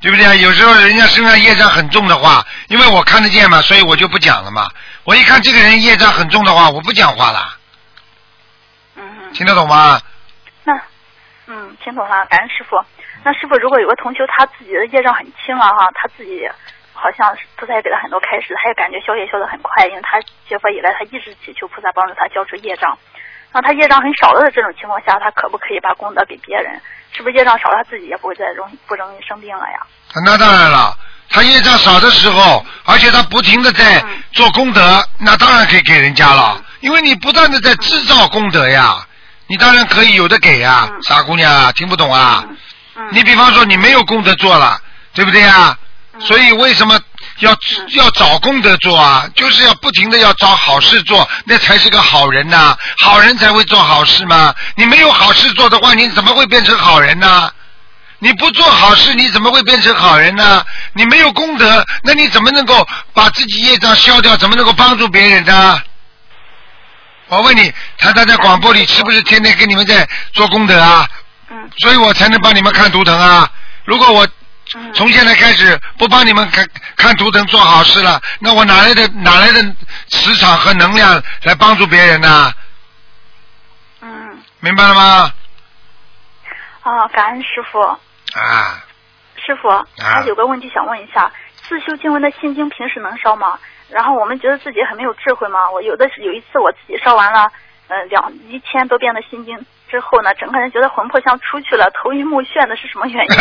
[0.00, 0.34] 对不对啊？
[0.34, 4.66] 有时候人家身上业障很重的话，因为我看得见嘛，所以我就不讲了嘛。
[5.04, 7.56] 我一看这个人业障很重的话，我不讲话了，
[8.96, 10.00] 嗯嗯，听得懂吗？
[10.64, 10.72] 那
[11.46, 12.82] 嗯听懂了，感恩师傅。
[13.22, 16.48] 那师傅，如果有个同修他自己的业障很轻了哈，他自己
[16.94, 22.96] 好像是菩萨也给他很多开示，他也感觉消业消得很快，因为他学佛以来他一直祈求菩萨帮助他消除业障。
[23.52, 26.80] 那他业障很少了的这种情况下，他可不可以把功德给别人？
[27.12, 29.80] 是不是业障少了，他自己也不会再容易不容易生病了呀？
[30.24, 30.96] 那当然了，
[31.28, 39.04] 他业障少的时候，而且他不停的在嗯做功德，那当然可以给人家了，因为你不断的在制造功德呀，
[39.48, 42.44] 你当然可以有的给呀，嗯傻姑娘啊，听不懂啊？
[43.10, 44.80] 你比方说你没有功德做了，
[45.12, 45.76] 对不对呀？
[46.14, 47.00] 嗯所以为什么
[47.40, 47.56] 要
[47.90, 49.28] 要找功德做啊？
[49.34, 54.54] 就是要不停的要找好事做，那才是个好人呐、好人才会做好事嘛。
[54.76, 57.52] 你没有好事做的话，你怎么会变成好人呢？
[58.18, 60.64] 你不做好事，你怎么会变成好人呢？
[60.92, 64.36] 你没有功德，那你怎么能够把自己业障消掉？
[64.36, 65.82] 怎么能够帮助别人呢？
[67.28, 71.08] 我问你，台长在广播里是不是天天跟你们在做功德啊？
[71.52, 73.48] 嗯所以我才能帮你们看图腾啊。
[73.84, 74.30] 如果我嗯
[74.94, 79.62] 从现在开始不帮你们看看图腾做好事了，那我哪来的哪来的
[80.08, 82.52] 磁场和能量来帮助别人呢？
[84.00, 85.32] 嗯明白了吗？
[86.82, 87.80] 啊，感恩师傅。
[87.80, 88.84] 啊，
[89.44, 91.32] 师傅，还有个问题想问一下：
[91.68, 93.58] 自修经文的心经平时能烧吗？
[93.88, 95.68] 然后我们觉得自己很没有智慧吗。
[95.70, 97.50] 我有的是有一次我自己烧完了，
[97.88, 103.30] 呃，两一千多遍的心经之后呢，整个人觉得魂魄像出去了，头晕目眩的，是什么原因？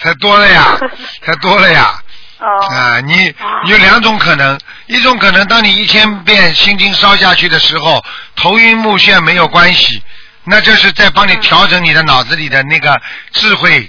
[0.00, 0.76] 太多了呀，
[1.24, 1.94] 太多了呀。
[2.40, 8.04] 哦、啊，你啊有两种可能，一种可能，当你一千遍心经烧下去的时候，
[8.36, 10.02] 头晕目眩没有关系，
[10.44, 13.00] 那就是在帮你调整你的脑子里的那个
[13.32, 13.88] 智慧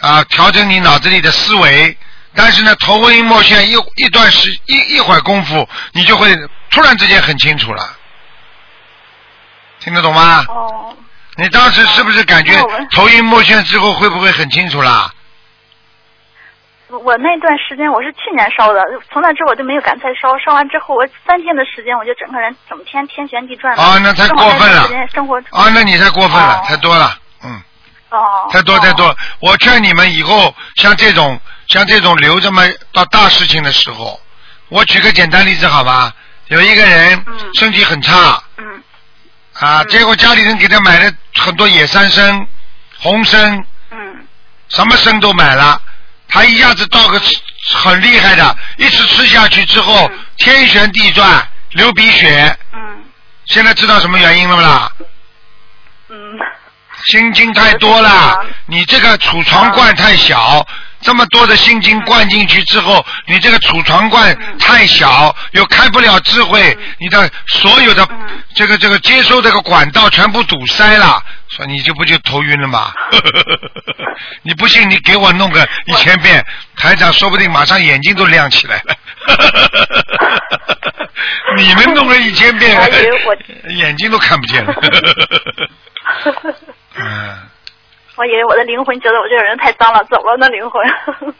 [0.00, 1.96] 啊，调整你脑子里的思维。
[2.34, 6.36] 但是呢，头晕目眩一一段时一一会儿功夫，你就会
[6.70, 7.96] 突然之间很清楚了，
[9.86, 10.44] 听得懂吗？
[10.48, 10.92] 哦，
[11.36, 12.52] 你当时是不是感觉
[12.92, 15.08] 头晕目眩之后会不会很清楚啦？
[16.88, 18.80] 我那段时间我是去年烧的，
[19.12, 20.36] 从那之后我就没有敢再烧。
[20.44, 23.80] 烧完之后，我三天的时间，我就整个人整天天旋地转的。
[23.82, 27.62] 啊那太过分了生活啊，那你太过分了，哦太多了，嗯。
[28.10, 29.16] 哦，太多太多哦。
[29.38, 34.18] 我劝你们以后像这种像这种留这么，到大事情的时候，
[34.68, 36.12] 我举个简单例子好吧？
[36.48, 38.82] 有一个人嗯身体很差嗯
[39.58, 39.88] 啊，嗯。
[39.88, 42.46] 结果家里人给他买了很多野山参、
[42.98, 44.26] 红参，嗯。
[44.68, 45.80] 什么参都买了，
[46.28, 47.20] 他一下子到个
[47.74, 50.18] 很厉害的，一直吃下去之后嗯。
[50.38, 52.56] 天旋地转，流鼻血。
[52.72, 53.04] 嗯。
[53.46, 54.92] 现在知道什么原因了不啦？
[56.08, 56.16] 嗯。
[57.04, 60.66] 心经太多了，你这个储藏罐太小，
[61.06, 72.92] 这么多的心经灌进去之后，你这个储藏罐太小，又开不了智慧，你的所有的嗯这个这个接收这个管道全部堵塞了，所以你就不就头晕了吗？
[74.42, 76.44] 你不信，你给我弄个一千遍，
[76.76, 78.96] 台长说不定马上眼睛都亮起来了。
[81.56, 82.76] 你们弄个一千遍
[83.68, 84.74] 眼睛都看不见了。
[86.98, 87.38] 嗯。
[88.16, 90.82] 我以为我的灵魂觉得我这个人太脏了，走了呢灵魂。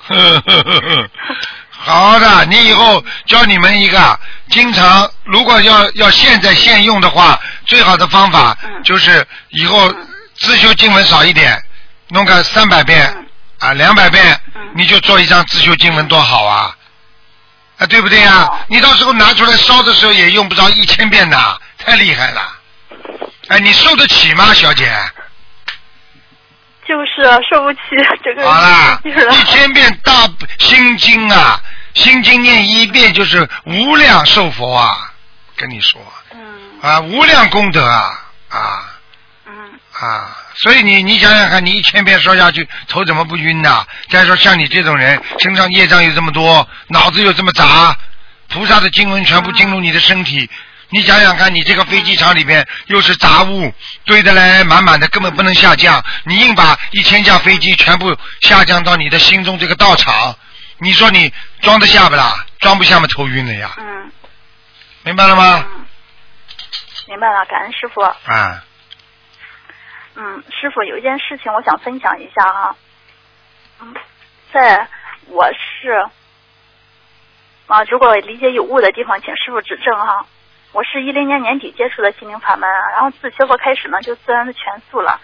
[1.71, 9.93] 好的，你以后教你们一个，经常如果要要现在现用的话，最好的方法嗯就是以后
[10.35, 11.63] 自修经文少一点，
[12.09, 13.27] 弄个三百遍嗯
[13.59, 16.77] 啊两百遍嗯，你就做一张自修经文多好啊！
[17.79, 22.43] 啊，对不对呀、哦你到时候拿出来烧的时候也用不着一千遍的，太厉害了。
[23.49, 24.91] 哎，你受得起吗，小姐？
[26.87, 27.81] 就是啊受不起
[28.23, 30.13] 这个好啦，一千遍大
[30.59, 31.61] 心经啊，
[31.95, 35.13] 心经念一遍就是无量寿佛啊，
[35.57, 36.01] 跟你说
[36.33, 36.39] 嗯
[36.83, 38.85] 啊，无量功德啊啊
[39.47, 39.55] 嗯
[40.01, 40.37] 啊！
[40.55, 47.97] 所以你你想想看，你一千遍说下去，头怎么不晕呢、再说像你这种人，身上业障又这么多，脑子又这么杂，
[48.49, 50.49] 菩萨的经文全部进入你的身体。
[50.91, 53.73] 你想想看，你这个飞机场里边又是杂物
[54.05, 56.03] 堆得来满满的，根本不能下降。
[56.25, 60.37] 你硬把一千架飞机全部下降到你的心中这个道场，
[60.79, 62.47] 你说你装得下不啦？
[62.61, 64.13] 装不下嘛，头晕了呀，嗯
[65.03, 65.65] 明白了吗？
[65.69, 65.87] 嗯，
[67.09, 68.01] 明白了，感恩师傅。
[68.01, 68.65] 啊，
[70.15, 72.77] 嗯，师傅有一件事情我想分享一下哈。
[73.81, 73.95] 嗯，
[74.53, 74.89] 在
[75.27, 76.09] 我是
[77.67, 80.25] 啊，如果理解有误的地方，请师傅指正哈。
[80.77, 85.19] 我是一零年年底接触的心灵法门，然后自学佛开始呢，就自然的全素了。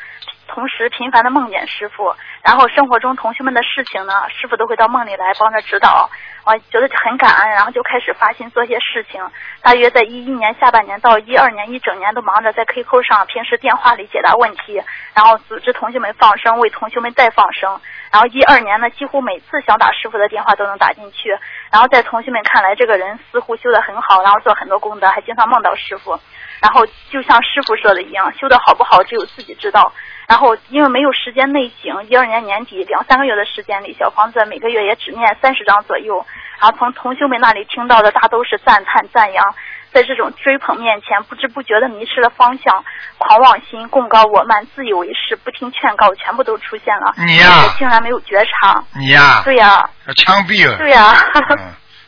[0.48, 6.08] 同时频繁的梦见师傅，然后生活中同学们的事情呢，师傅都会到梦里来帮着指导，
[6.44, 9.22] 啊，觉得很感恩，然后就开始发心做些事情。
[9.62, 14.82] 大约在一一年下半年到一二年一整年都忙着在 QQ 上、平时电话里解答问题，
[15.14, 17.80] 然后组织同学们放生，为同学们再放生。
[18.10, 21.30] 然后一二年呢，几乎每次想打师傅的电话都能打进去。
[21.70, 26.18] 然后在同学们看来，这个人似乎修得很好，然后做很多功德，还经常梦到师傅。
[26.62, 29.92] 然后就像师傅说的一样，修的好不好，只有自己知道。
[30.28, 36.24] 然后因为没有时间内省，一二年年底两三个月的时间里，小房子每个月也只念三十张左右。
[36.60, 39.44] 然后从同修们那里听到的大都是赞叹赞扬，
[39.92, 42.84] 在这种追捧面前，不知不觉的迷失了方向，
[43.18, 47.12] 狂妄心、贡高我慢、自以为是、不听劝告，全部都出现了。
[47.18, 48.82] 你呀，竟然没有觉察。
[48.94, 49.42] 你呀。
[49.44, 49.84] 对呀。
[50.06, 50.78] 要枪毙了。
[50.78, 51.12] 对呀。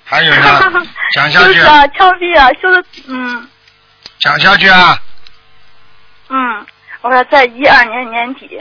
[0.04, 0.60] 还有呢，
[1.12, 1.46] 讲下去。
[1.46, 3.48] 就是啊，枪毙啊，修的嗯。
[4.24, 4.96] 讲下去啊。
[6.30, 6.66] 嗯。
[7.02, 8.58] 我说，在一二年年底，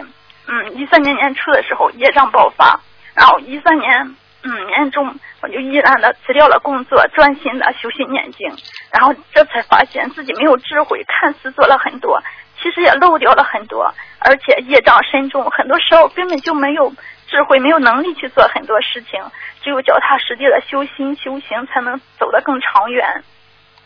[0.47, 2.78] 嗯，一三年年初的时候，业障爆发，
[3.13, 8.54] 然后一三年，嗯，年中我就毅然的辞掉了工作，专心的修心念经，
[8.91, 12.21] 然后这才发现自己没有智慧，看似做了很多，
[12.62, 16.91] 其实也漏掉了很多，而且业障深重，很多时候根本就没有
[17.28, 19.23] 智慧，没有能力去做很多事情，
[19.62, 23.23] 只有脚踏实地的修心修行，才能走得更长远。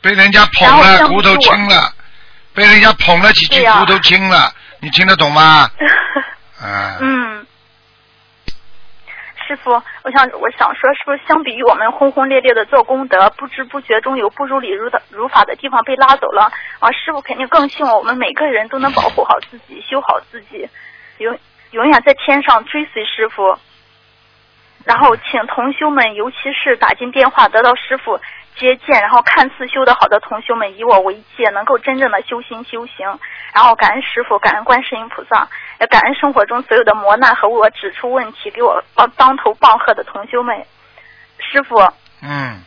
[0.02, 1.94] 被人家捧了，骨头轻了。
[2.54, 5.70] 被人家捧了几句，骨头轻了，你听得懂吗？
[6.60, 6.98] 啊。
[7.00, 7.46] 嗯。
[9.48, 9.72] 师傅，
[10.04, 16.92] 我想我想说，是不是相比于我们轰轰烈烈的做功德，不知不觉中有不如理如的如法的地方被拉走了啊？
[16.92, 20.68] 师傅肯定更希望我们每个人都能保护好自己，修好自己，
[21.20, 21.40] 永
[21.72, 23.58] 永远在天上追随师傅。
[24.84, 28.20] 然后请同修们，尤其是打进电话得到师傅。
[28.60, 33.08] 接见，然后看似修得好的同修们以我为戒，能够真正的修心修行，
[33.54, 35.48] 然后感恩师傅，感恩观世音菩萨，
[35.80, 40.58] 也感恩生活中所有的磨难和我指出问题，给我当当头棒喝的同修们。
[41.40, 41.78] 师傅，
[42.24, 42.60] 嗯，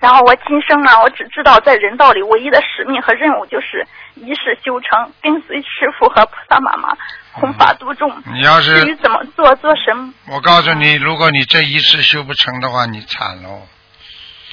[0.00, 6.96] 然后我今生啊，我只知道在人道里唯一的使命和任务就是一世修成，跟随师傅和菩萨妈妈
[7.32, 8.10] 弘法度众。
[8.32, 10.12] 你要是至于怎么做，做什么？
[10.32, 13.60] 我告诉你，如果你这一世修不成的话，你惨喽。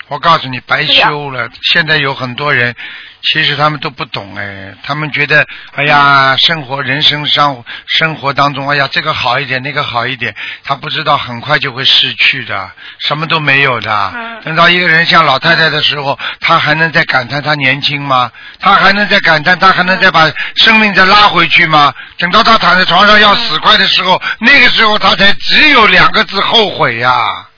[0.08, 1.50] 我告诉你，白修了。
[1.62, 2.76] 现在有很多人，
[3.24, 14.14] 其实他们都不懂哎，他们觉得，哎呀，生活、人生上生活当中，哎呀，这个好一点，那个好一点，他不知道很快就会失去的，什么都没有的。
[14.44, 18.30] 等到一个人像老太太的时候，他还能再感叹他年轻吗？
[18.60, 21.94] 他还能再感叹，他还能再把生命再拉回去吗？
[22.18, 27.18] 等到他躺在床上要死快的时候，那个时候他才只有两个字后悔呀。
[27.18, 27.53] 嗯。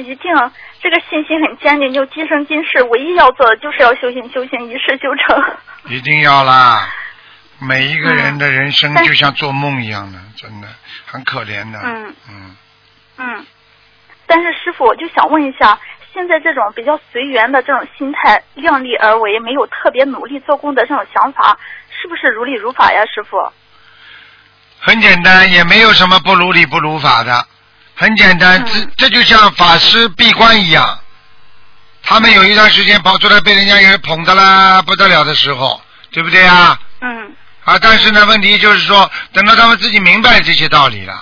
[0.00, 0.32] 一定，
[0.80, 5.44] 这个信心很坚定，就今生今世唯一要做的就是要修行，修行一世修成。
[5.86, 6.88] 一定要啦！
[7.60, 10.68] 每一个人的人生就像做梦一样的，真的
[11.06, 11.80] 很可怜的。
[11.82, 12.56] 嗯嗯
[13.18, 13.46] 嗯。
[14.26, 15.78] 但是师傅，我就想问一下，
[16.12, 21.58] 现在这种比较随缘的这种心态，量力而为，没有特别努力做功德这种想法，
[21.90, 23.36] 是不是如理如法呀，师傅？
[24.80, 27.44] 很简单，也没有什么不如理不如法的。
[28.00, 31.00] 很简单，这这就像法师闭关一样，
[32.04, 35.82] 他们有一段时间跑出来被人家人捧的啦不得了的时候，
[36.12, 36.78] 对不对啊？
[37.00, 37.34] 嗯。
[37.64, 41.12] 啊，但是呢，问题就是说，等到他们自己明白这些道理了，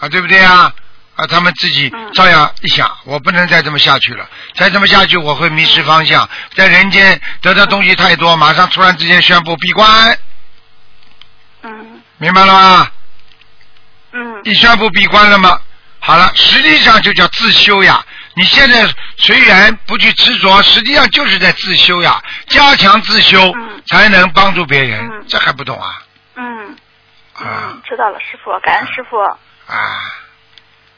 [0.00, 0.74] 啊，对不对啊？
[1.14, 10.18] 啊，他们自己照样一想，我不能再这么下去了，再这么下去我会迷失方向，在人间得到东西太多，马上突然之间宣布闭关。
[11.62, 12.02] 嗯。
[12.18, 12.90] 明白了吗？
[14.12, 14.40] 嗯。
[14.42, 15.60] 一宣布闭关了吗？
[16.06, 18.00] 好了，实际上就叫自修呀。
[18.34, 22.22] 你现在随缘不去执着，实际上就是在自修呀。
[22.46, 23.52] 加强自修，
[23.88, 25.24] 才能帮助别人。
[25.26, 26.00] 这还不懂啊？
[26.36, 26.76] 嗯。
[27.34, 27.76] 啊。
[27.84, 29.18] 知道了，师傅，感恩师傅。
[29.18, 29.34] 啊。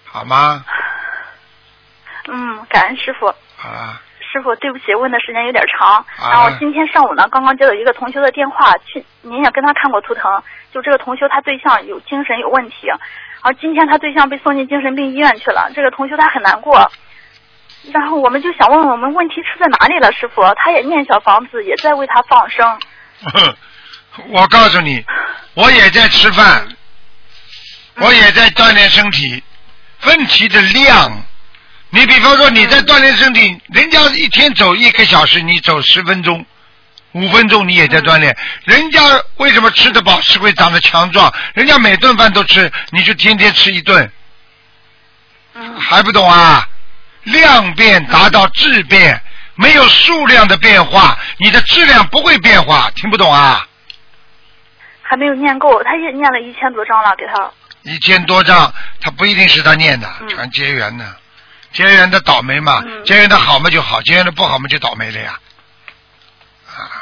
[0.04, 0.62] 好吗？
[2.26, 3.34] 嗯，感恩师傅。
[3.56, 4.02] 好啊。
[4.30, 6.04] 师傅，对不起，问的时间有点长。
[6.18, 12.90] 然后今天上午呢，刚刚接到一个同学的电话，去您也跟他看过图腾，就这个同学他对象有精神有问题。
[13.42, 16.90] 而今天他对象被送进精神病医院去了，这个同学他很难过。
[17.92, 20.42] 然后我们就想问问我们问题出在哪里了，师傅？
[20.56, 22.78] 他也念小房子，也在为他放生。
[24.30, 25.04] 我告诉你，
[25.54, 26.66] 我也在吃饭，
[27.96, 29.42] 我也在锻炼身体。
[30.06, 31.10] 问题的量，
[31.90, 36.44] 你比方说你在锻炼身体，人家一天走一个小时，你走十分钟，
[37.18, 38.36] 五分钟你也在锻炼。
[38.64, 39.00] 人家
[39.36, 41.32] 为什么吃得饱，吃会长得强壮？
[41.54, 44.10] 人家每顿饭都吃，你就天天吃一顿，
[45.54, 46.68] 嗯还不懂啊？
[47.24, 49.20] 量变达到质变，
[49.54, 53.66] 没有数量的变化，你的质量不会变化，听不懂啊？
[55.02, 57.50] 还没有念够，他也念了一千多章了，给他。
[57.82, 61.16] 一千多章，他不一定是他念的，嗯全结缘的，
[61.72, 65.38] 结缘的倒霉嘛，嗯结缘的好嘛就好，结缘的不好嘛就倒霉了呀。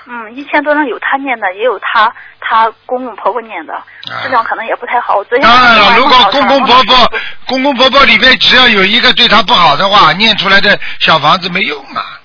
[0.07, 3.75] 啊，嗯，一千多人有他念的，也有他他公公婆婆念的，
[4.23, 5.16] 质量可能也不太好。
[5.16, 7.12] 我昨天当然了，如果公公婆婆、
[7.47, 12.21] 公公婆婆里面只要有一个对他不好的话，念出来的小房子没用啊。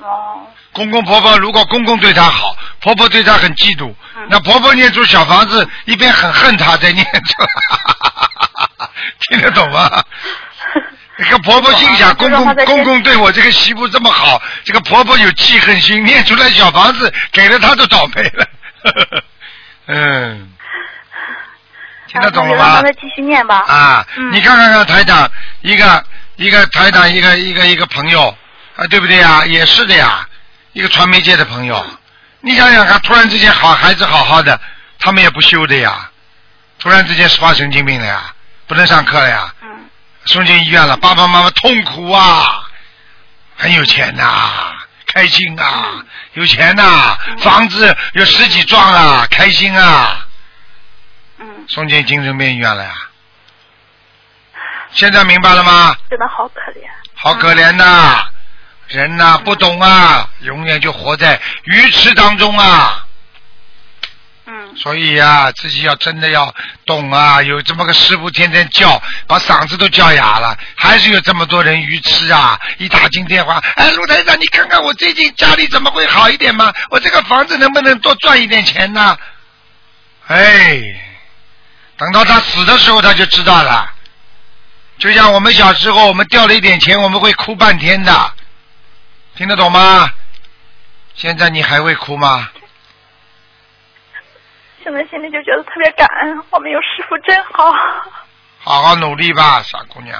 [0.00, 8.88] 哦，公公婆婆如果公公对他好，婆婆对他很嫉妒，嗯那婆婆念出小房子，一边很恨他，在念出来，
[9.28, 9.90] 听得懂吗？
[11.20, 18.46] 那个婆婆心想，公公公公对我这个媳妇这么好，这个婆婆有记恨心，念出来小房子给了她都倒霉了。
[19.86, 20.48] 嗯，
[22.06, 22.88] 听得懂了吗然后让他？
[22.88, 23.58] 再继续念吧。
[23.66, 25.28] 啊，嗯你看看看台长，
[25.62, 26.04] 一个
[26.36, 28.28] 一个台长，一个一个一个朋友
[28.76, 29.44] 啊，对不对呀？
[29.44, 30.24] 也是的呀，
[30.72, 31.84] 一个传媒界的朋友。
[32.42, 34.60] 你想想看，突然之间好孩子好好的，
[35.00, 36.08] 他们也不修的呀，
[36.78, 38.32] 突然之间发神经病了呀，
[38.68, 39.57] 不能上课了呀，嗯
[40.24, 42.68] 送进医院了，爸爸妈妈痛苦啊，
[43.56, 44.74] 很有钱呐、
[45.06, 46.04] 开心啊，
[46.34, 50.26] 有钱呐、房子有十几幢啊，开心啊。
[51.38, 52.92] 嗯，送进精神病医院了呀。
[54.90, 55.96] 现在明白了吗？
[56.10, 56.82] 真的好可怜。
[57.14, 58.28] 好可怜呐、
[58.88, 63.06] 人呐、不懂啊，永远就活在愚痴当中啊。
[64.80, 66.54] 所以呀、自己要真的要
[66.86, 67.42] 懂啊！
[67.42, 72.58] 有这么个师傅天天叫，把嗓子都叫哑了，还是有这么多人愚痴啊！
[72.78, 76.72] 一打进电话，哎，陆台长，你看看我最近家里怎么会好一点吗？
[76.90, 79.18] 我这个房子能不能多赚一点钱呢？
[80.28, 80.80] 哎，
[81.96, 83.92] 等到他死的时候他就知道了。
[84.98, 88.32] 就像我们小时候，我们掉了一点钱，我们会哭半天的，
[89.36, 90.08] 听得懂吗？
[91.16, 92.48] 现在你还会哭吗？
[94.88, 97.70] 现在心里就觉得特别感恩，我们有师傅真好。
[98.64, 100.18] 好好努力吧，傻姑娘，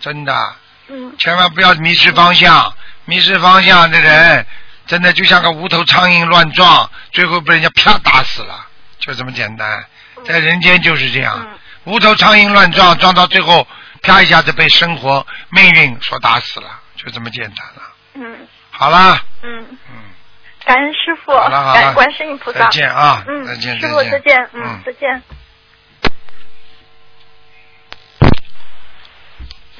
[0.00, 0.54] 真的，
[0.88, 2.74] 嗯千万不要迷失方向。
[3.06, 4.46] 迷失方向的人，
[4.86, 8.66] 真的就像个无头苍蝇乱撞，最后被人家啪打死了，
[8.98, 9.82] 就这么简单。
[10.26, 13.66] 在人间就是这样，嗯无头苍蝇乱撞，撞到最后
[14.02, 17.82] 啪一下子被生活命运所打死了，就这么简单了。
[18.16, 19.96] 嗯好啦，嗯，嗯，
[20.72, 22.60] 感恩师傅，好了好了感恩观世音菩萨。
[22.60, 25.22] 再见啊，嗯，再见师傅再见，嗯，再见。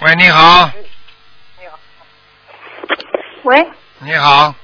[0.00, 0.70] 喂，你好，
[3.44, 4.54] 喂你好，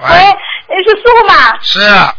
[0.00, 1.34] 喂，你是师傅吗？
[1.62, 2.12] 是，哎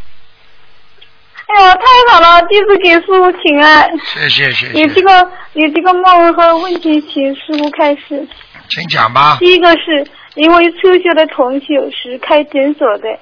[1.63, 1.83] 呀，太
[2.13, 2.41] 好了！
[2.43, 3.89] 弟子给师傅请安。
[4.05, 8.25] 谢谢谢谢你这，个你这个梦和问题，请师傅开始。
[8.69, 9.35] 请讲吧。
[9.37, 10.07] 第一个是
[10.37, 13.17] 一位抽修的同修是开诊所的，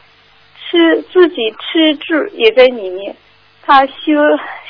[0.59, 3.15] 吃自己吃住也在里面。
[3.65, 3.93] 他修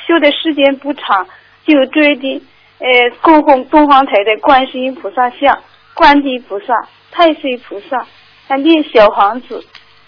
[0.06, 1.26] 修的时间不长，
[1.66, 2.40] 就决定
[2.78, 2.86] 呃
[3.20, 5.58] 供奉东方台的观世音菩萨像、
[5.92, 8.06] 观音菩萨、太岁菩萨，
[8.46, 9.64] 还念小房子，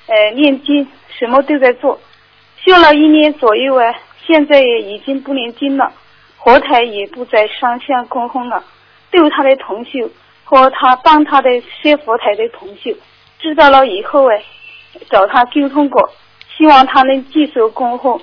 [0.06, 0.86] 呃念经，
[1.18, 1.98] 什么都在做。
[2.64, 3.92] 修了一年左右啊，
[4.24, 5.92] 现在也已经不念经了，
[6.36, 8.62] 佛台也不再上香供奉了。
[9.10, 10.08] 对他的同修
[10.48, 12.90] 和他帮他的学佛台的同修
[13.38, 14.42] 知道了以后哎，
[15.10, 16.10] 找他沟通过，
[16.56, 18.18] 希望他能继续供奉，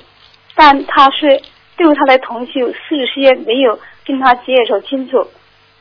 [0.55, 1.39] 但他是
[1.77, 5.27] 对他的同修事先没有跟他介绍清楚，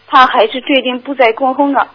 [0.06, 1.88] 他还是决定不再供奉了。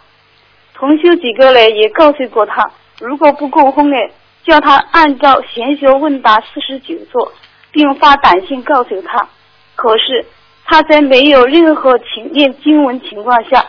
[0.73, 3.97] 同修几个呢也告诉过他，如果不供奉呢，
[4.43, 7.31] 叫他按照玄学问答四十九做，
[7.71, 9.29] 并发短信告诉他。
[9.75, 10.25] 可是
[10.65, 13.63] 他在没有任何情念经文情况下，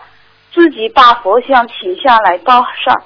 [0.53, 3.03] 自己把佛像请下来包上，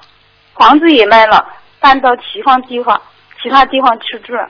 [0.55, 1.47] 房子也卖了，
[1.81, 3.01] 搬到其他地方
[3.43, 4.49] 其他地方去住了。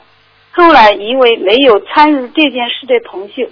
[0.52, 3.42] 后来一位没有参与这件事的同修，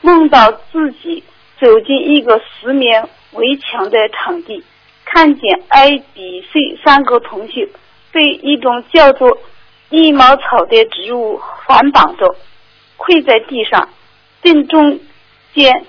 [0.00, 1.24] 梦到自己
[1.60, 4.62] 走进一个四面围墙的场地，
[5.04, 7.66] 看见 A、B、C 三个同修
[8.12, 9.38] 被一种叫做
[9.90, 12.36] 一毛草的植物反绑着，
[12.96, 13.88] 跪在地上，
[14.42, 15.00] 正中
[15.54, 15.84] 间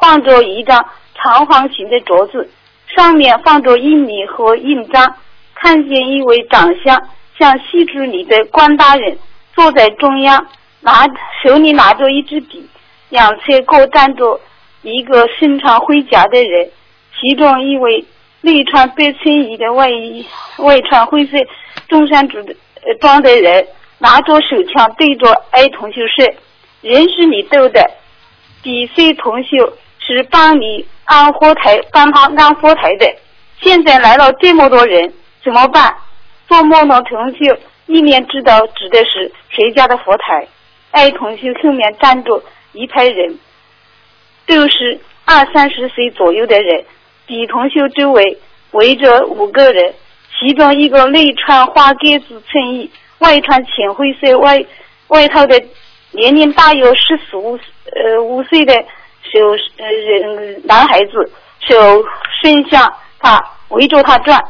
[0.00, 0.88] 放着一张
[1.22, 2.48] 长方形的桌子，
[2.96, 5.14] 上面放着印泥和印章。
[5.54, 7.08] 看见一位长相
[7.38, 9.18] 像戏剧里的官大人
[9.54, 10.46] 坐在中央，
[10.80, 11.06] 拿
[11.42, 12.66] 手里拿着一支笔，
[13.10, 14.40] 两侧各站着
[14.80, 16.70] 一个身穿盔甲的人，
[17.14, 18.02] 其中一位
[18.40, 20.24] 内穿白衬衣的外衣，
[20.56, 21.36] 外穿灰色
[21.88, 22.54] 中山装的
[22.98, 23.66] 装的人，
[23.98, 26.26] 拿着手枪对着 A 同学说
[26.80, 27.84] ：“人是你斗的，
[28.62, 29.58] 比 C 同学
[29.98, 33.12] 是帮你安佛台，帮他安佛台的。
[33.60, 35.92] 现在来了这么多人，怎么办？”
[36.46, 40.46] 做梦的同学一面知道指的是谁家的佛台
[40.92, 42.42] ，A 同学后面站着
[42.72, 43.38] 一排人，
[44.46, 46.84] 都是二三十岁左右的人。
[47.26, 48.38] B 同学周围
[48.72, 49.94] 围着五个人，
[50.38, 54.64] 其中一个内穿花格子衬衣，外穿浅灰色外
[55.08, 55.60] 外套的，
[56.12, 57.58] 年龄大约十四五
[57.92, 58.74] 呃五岁的
[59.32, 62.04] 手呃人男孩子，手
[62.42, 64.42] 伸向他，围着他转。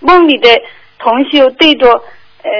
[0.00, 0.48] 梦里的
[0.98, 1.88] 同学对着
[2.42, 2.50] 呃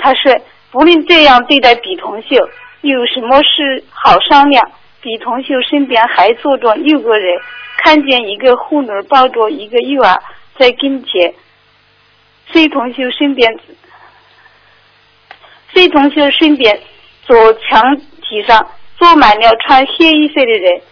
[0.00, 0.34] 他说，
[0.70, 2.36] 不能这样对待比同学，
[2.82, 4.70] 有什么事好商量。
[5.02, 7.40] 比同学身边还坐着六个人。
[7.78, 10.20] 看见一个妇女抱着一个幼儿
[10.58, 11.34] 在跟前
[12.52, 13.56] ，C 同学身边
[15.72, 16.80] ，C 同学身边
[17.22, 18.66] 左墙体上
[18.98, 20.82] 坐满了穿黑衣服的人，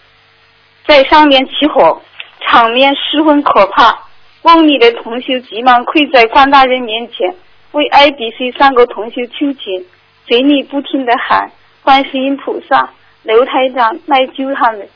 [0.87, 2.03] 在上面起火，
[2.41, 3.99] 场面十分可怕。
[4.43, 7.35] 梦里的同学急忙跪在关大人面前，
[7.73, 9.87] 为 A、B、C 三个同学求情，
[10.27, 11.51] 嘴里不停的喊
[11.83, 12.91] ：“观世音菩萨、
[13.23, 14.89] 刘台长来救他们。”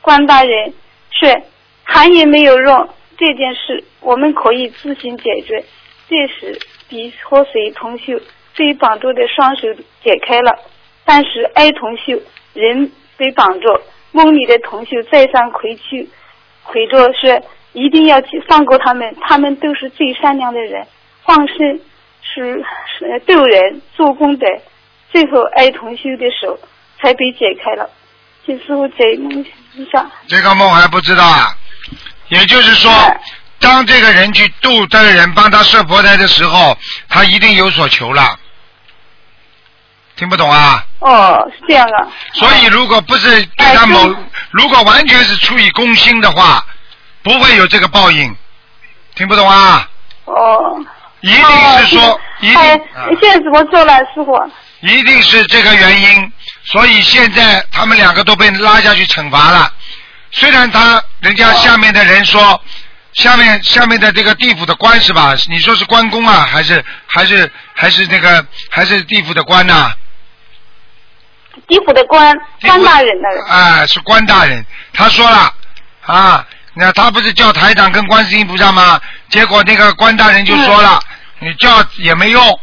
[0.00, 0.72] 关大人。
[1.16, 1.42] 是
[1.84, 5.64] 喊也没有用，这件事我们可以自行解决。
[6.08, 8.20] 这时，比和 C 同学
[8.56, 9.72] 被绑住的双手
[10.02, 10.58] 解开了，
[11.04, 12.20] 但是 A 同学
[12.52, 13.68] 仍被绑住。
[14.14, 16.08] 梦里的同学再三回去，
[16.62, 17.42] 回着说
[17.72, 20.86] 一定要去放过他们，他们都是最善良的人，
[21.24, 21.80] 放生
[22.22, 22.64] 是
[22.96, 24.46] 是救人做功德。
[25.10, 26.56] 最后挨同学的手
[27.00, 27.90] 才被解开了。
[28.46, 29.44] 请师傅解梦。
[30.28, 31.56] 这个梦还不知道啊，
[32.28, 32.92] 也就是说，
[33.58, 38.38] 当这个人去度这个人帮他设佛台的时候，他一定有所求了。
[40.16, 40.84] 听不懂啊？
[41.00, 42.06] 哦，是这样啊。
[42.34, 44.14] 所以，如果不是对他某，
[44.50, 46.64] 如果完全是出于公心的话，
[47.22, 48.34] 不会有这个报应。
[49.14, 49.88] 听不懂啊？
[50.24, 50.84] 哦。
[51.20, 52.62] 一定是说，一定。
[53.10, 54.38] 你现在怎么做了，师傅？
[54.80, 56.32] 一定是这个原因。
[56.64, 59.72] 所以现在他们两个都被拉下去惩罚了。
[60.32, 62.60] 虽然他人家下面的人说，
[63.14, 65.34] 下面下面的这个地府的官是吧？
[65.48, 69.94] 你说是关公啊，还是还是还是那个还是地府的官呐？
[71.66, 73.44] 地府的官，关大人的人。
[73.48, 74.64] 哎，是关大人。
[74.92, 75.52] 他说了
[76.06, 79.00] 啊，那他不是叫台长跟观世音菩萨吗？
[79.28, 81.00] 结果那个关大人就说了，
[81.38, 82.60] 你叫也没用。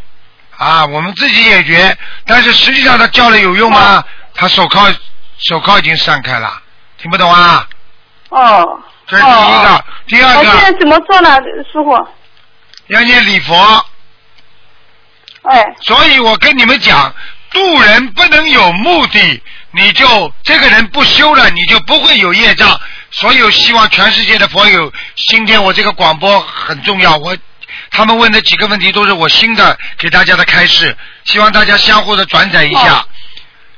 [0.58, 4.04] 啊，我们自己解决，但是实际上他叫了有用吗？
[4.34, 4.94] 他手铐
[5.38, 6.62] 手铐已经散开了，
[6.98, 7.68] 听不懂啊？
[8.30, 8.80] 哦。
[9.08, 10.52] 这是第一个，第二个。
[10.52, 11.36] 现在怎么做呢，
[11.70, 12.08] 师傅？
[12.88, 13.86] 要念礼佛。
[15.44, 15.66] 哎。
[15.82, 17.14] 所以我跟你们讲，
[17.52, 19.42] 渡人不能有目的，
[19.72, 22.80] 你就这个人不修了，你就不会有业障。
[23.12, 27.38] 所有希望全世界的朋友，今天我这个广播很重要，我。
[27.90, 30.96] 他们问的几个问题都是我新的给大家的开示，
[31.26, 33.06] 希望大家相互的转载一下。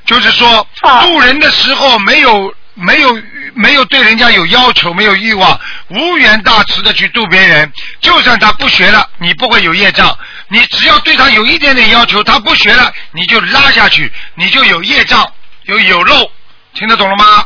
[0.06, 0.68] 就是说，
[1.02, 3.22] 渡人的时候没有没有
[3.56, 7.72] 没有对人家有要求，没有欲望，无缘大慈的去渡别人。
[8.02, 10.16] 就算他不学了，你不会有业障。
[10.54, 15.28] 你只要对他有一点点要求，他不学了，你就拉下去，你就有业障，
[15.64, 16.32] 有有漏。
[16.76, 17.44] 听得懂了吗？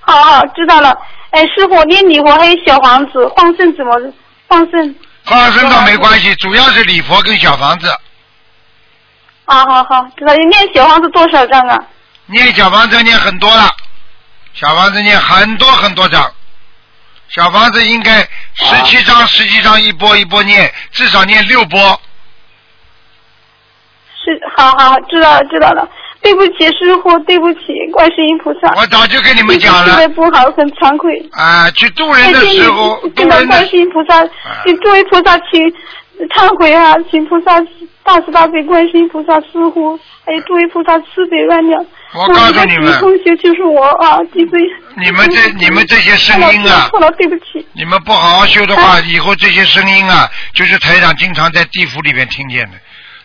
[0.00, 0.96] 好，好，知道了。
[1.32, 3.92] 哎，师傅，念礼佛还有小房子，放生怎么
[4.48, 4.94] 放生？
[5.24, 7.94] 放生倒没关系，主要是礼佛跟小房子。
[9.44, 10.34] 好好好，知道。
[10.34, 11.78] 你念小房子多少张啊？
[12.24, 13.68] 念小房子念很多了，
[14.54, 16.32] 小房子念很多很多张。
[17.30, 18.18] 小房子应该
[18.54, 21.78] 十七张，十七张一波一波念，至少念六波。
[24.22, 25.88] 是，好好知道了，知道了。
[26.22, 27.60] 对不起，师傅，对不起，
[27.92, 28.68] 观世音菩萨。
[28.76, 30.08] 我早就跟你们讲了。
[30.10, 31.24] 不好，很惭愧。
[31.32, 34.22] 啊，去渡人的时候，渡人观世音菩萨，
[34.66, 35.72] 请诸位菩萨，请
[36.28, 36.94] 忏悔啊！
[37.10, 37.58] 请菩萨
[38.02, 41.86] 大慈大悲观世音菩萨师傅，还有诸位菩萨慈悲原谅。
[42.12, 44.60] 我告诉你们，同学就是我啊，几岁？
[44.96, 47.64] 你们这、你们这些声音啊，错了，对不起。
[47.72, 52.72] 你们不好好修的话，以后这些声音啊，就是台长经常在地府里面听见的。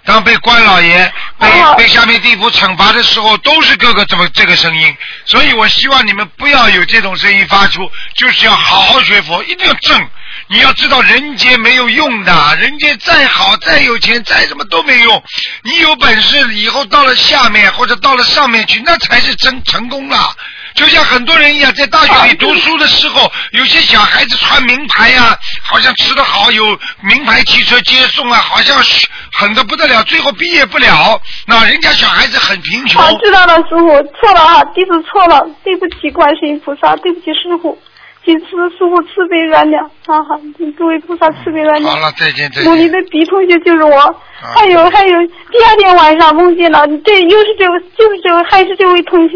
[0.04, 10.08] 当被关老爷被被下面地府惩罚的时候，都是各个这么这个声音，所以我希望你们不要有这种声音发出，就是要好好学佛，一定要正。
[10.48, 15.24] 你要知道，人间没有用的，人间再好再有钱再什么都没用。
[15.64, 20.36] 你有本事以后到了下面或者到了上面去，那才是真成功了。
[20.76, 33.02] 就像很多人一样，在大学里读书的时候，有些小孩子穿名牌呀、好像吃的好，有名牌汽车接送啊，好像是狠的不得了，最后毕业不了，那人家小孩子很贫穷。
[33.02, 33.88] 我知道了，师傅
[34.20, 37.82] 错了啊，弟子错了，对不起观世音菩萨，对不起师傅，
[38.26, 41.86] 请师师傅慈悲原谅，啊好，请诸位菩萨慈悲原谅。
[41.86, 42.92] 好了，再见再努力见。
[42.92, 49.36] 的 B 同学就是我，还有还有，第二天晚上梦见了，这又是这位，就是这位，还是这位同学，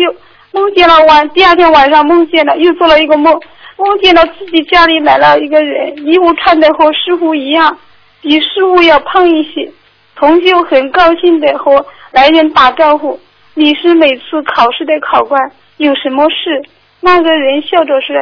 [0.51, 3.39] 梦见了晚，第二天晚上梦见了，又做了一个梦，
[3.77, 7.77] 梦见了自己家里来了一个人，衣服穿的和师傅一样，
[8.21, 9.71] 比师傅要胖一些。
[10.15, 13.19] 同学很高兴的和来人打招呼
[13.53, 15.39] ：“你是每次考试的考官，
[15.77, 16.61] 有什么事？”
[17.01, 18.15] 那个人笑着说：“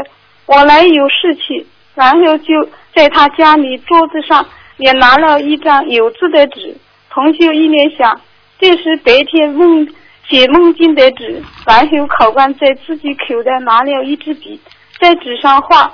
[0.48, 4.46] 我来有事情。”然后就在他家里桌子上
[4.78, 6.78] 也拿了一张有字的纸。
[7.10, 8.22] 同学一面想，
[8.60, 9.88] 这是白天梦
[10.30, 11.44] 写梦境的纸。
[11.66, 14.62] 然后考官在自己口袋拿了一支笔，
[15.00, 15.92] 在纸上画。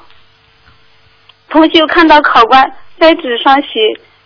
[1.50, 3.68] 同学看到考官在纸上写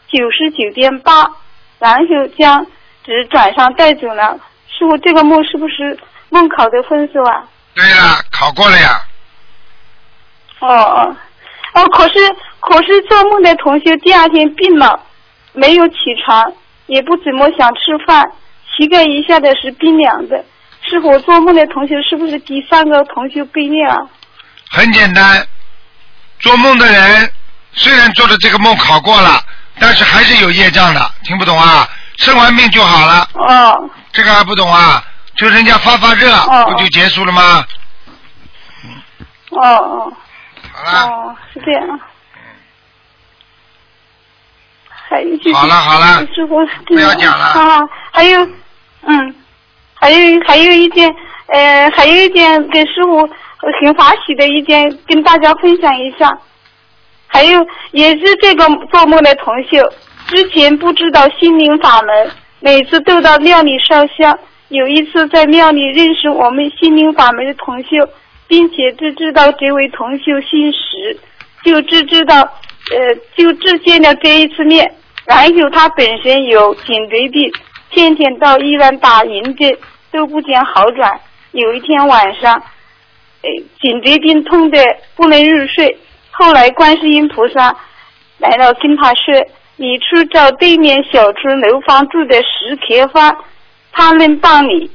[0.07, 1.29] 九十九点八，
[1.77, 2.65] 然后将
[3.03, 4.39] 纸转上带走了。
[4.67, 5.95] 师傅，这个梦是不是
[6.29, 7.43] 梦考的分数啊？
[7.75, 8.99] 对呀，考过了呀。
[10.59, 11.15] 哦哦
[11.73, 12.13] 哦，可是
[12.59, 14.99] 可是做梦的同学第二天病了，
[15.53, 15.95] 没有起
[16.25, 16.51] 床，
[16.87, 18.31] 也不怎么想吃饭，
[18.75, 20.43] 膝盖以下的是冰凉的。
[20.81, 23.97] 是我，做梦的同学是不是第三个同学背面啊？
[24.71, 25.45] 很简单，
[26.39, 27.31] 做梦的人
[27.73, 29.39] 虽然做的这个梦考过了，
[29.79, 31.87] 但是还是有业障的，听不懂啊？
[32.17, 35.03] 生完病就好了，哦这个还不懂啊？
[35.35, 37.63] 就人家发发热，哦不就结束了吗？
[39.51, 40.13] 哦哦
[40.77, 41.99] 好了，哦，是这样。
[45.09, 48.47] 还有就是，好了好了师傅，不要讲了啊，还有，
[49.01, 49.35] 嗯，
[49.95, 51.09] 还有还有一件，
[51.47, 53.17] 呃，还有一件给师傅
[53.81, 56.37] 很欢喜的一件，跟大家分享一下。
[57.25, 59.81] 还有也是这个做梦的同学，
[60.27, 64.37] 之前不知道心灵法门，每次都到庙里烧香。
[64.67, 67.89] 有一次在庙里认识我们心灵法门的同修，
[68.47, 71.19] 并且只知道这位同修姓石，
[71.63, 74.91] 就只知道呃就只见了这一次面。
[75.25, 77.51] 然后他本身有颈椎病，
[77.89, 79.77] 天天到医院打银针
[80.11, 81.19] 都不见好转。
[81.51, 82.53] 有一天晚上，
[83.41, 83.49] 呃
[83.81, 84.81] 颈椎病痛的
[85.15, 85.97] 不能入睡。
[86.31, 87.75] 后来观世音菩萨
[88.37, 89.33] 来了，跟他说
[89.75, 93.35] ：“你去找对面小区楼房住的石开发，
[93.91, 94.89] 他能帮你。”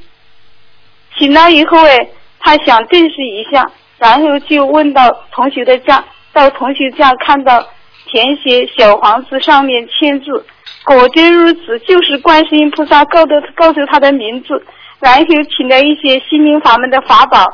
[1.19, 2.07] 醒了以后哎，
[2.43, 3.65] 他想证实一下，
[3.97, 7.65] 然后就问到同学的家，到同学家看到
[8.07, 10.45] 填写小黄纸上面签字，
[10.83, 14.61] 果真如此，就是观世音菩萨告的告诉他的名字，
[14.99, 15.25] 然后
[15.55, 17.45] 请了一些心灵法门的法宝，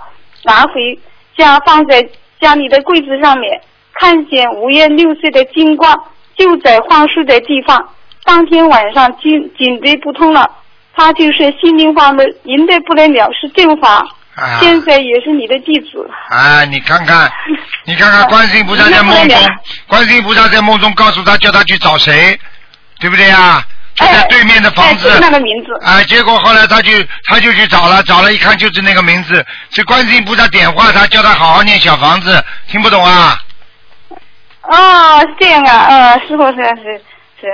[0.44, 0.98] 拿回
[1.38, 2.10] 家放在
[2.42, 3.62] 家里的柜子上面，
[3.94, 5.96] 看见五颜六色的金光
[6.36, 7.90] 就在放书的地方。
[8.24, 10.50] 当天晚上颈颈椎不痛了，
[10.96, 14.06] 他就是心灵法门赢得不得了，是正法，
[14.40, 16.10] 啊现在也是你的弟子。
[16.30, 17.32] 啊，你看看，
[17.86, 19.38] 你看看，观世音菩萨在梦中
[19.88, 22.40] 观世音菩萨在梦中告诉他，叫他去找谁，
[23.00, 23.64] 对不对呀？
[23.96, 25.74] 就在对面的房子哎，就是那个名字。
[25.86, 26.92] 啊，结果后来他就
[27.26, 33.38] 他就去找了，找了一看就是那个名字，是观世音菩萨点化他，叫他好好念小房子，听不懂啊？
[34.62, 37.02] 哦，是这样啊，呃，师傅是是
[37.42, 37.48] 是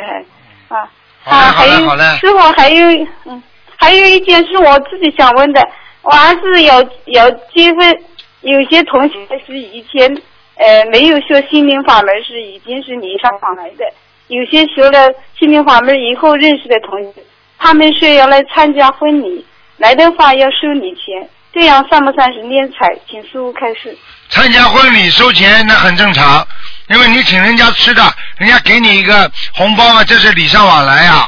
[0.67, 0.87] 啊
[1.23, 3.41] 好嘞啊，好还有嘞好嘞师傅还有嗯，
[3.77, 5.61] 还有一件是我自己想问的，
[6.05, 7.99] 我儿子要要结婚，
[8.41, 10.15] 有些同学是以前
[10.55, 13.83] 呃没有学心灵法门，是已经是礼尚往来的，
[14.27, 17.23] 有些学了心灵法门以后认识的同学，
[17.57, 19.43] 他们说要来参加婚礼，
[19.77, 22.95] 来的话要收礼钱，这样算不算是敛财？
[23.09, 23.97] 请师傅开始。
[24.29, 26.47] 参加婚礼收钱那很正常，
[26.89, 28.03] 因为你请人家吃的，
[28.37, 31.27] 人家给你一个红包啊，这是礼尚往来啊，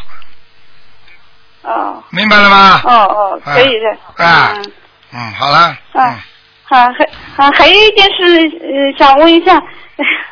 [1.68, 2.82] 哦明白了吗？
[2.86, 4.24] 哦哦，可以的。
[4.26, 4.72] 啊嗯。
[5.14, 5.58] 嗯，好了。
[5.58, 6.02] 啊嗯，
[6.70, 9.62] 啊，还啊，还有一件事，呃，想问一下，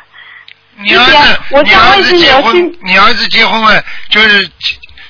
[0.82, 3.70] 你儿子，你儿子结婚，你儿子结婚嘛，
[4.10, 4.50] 就是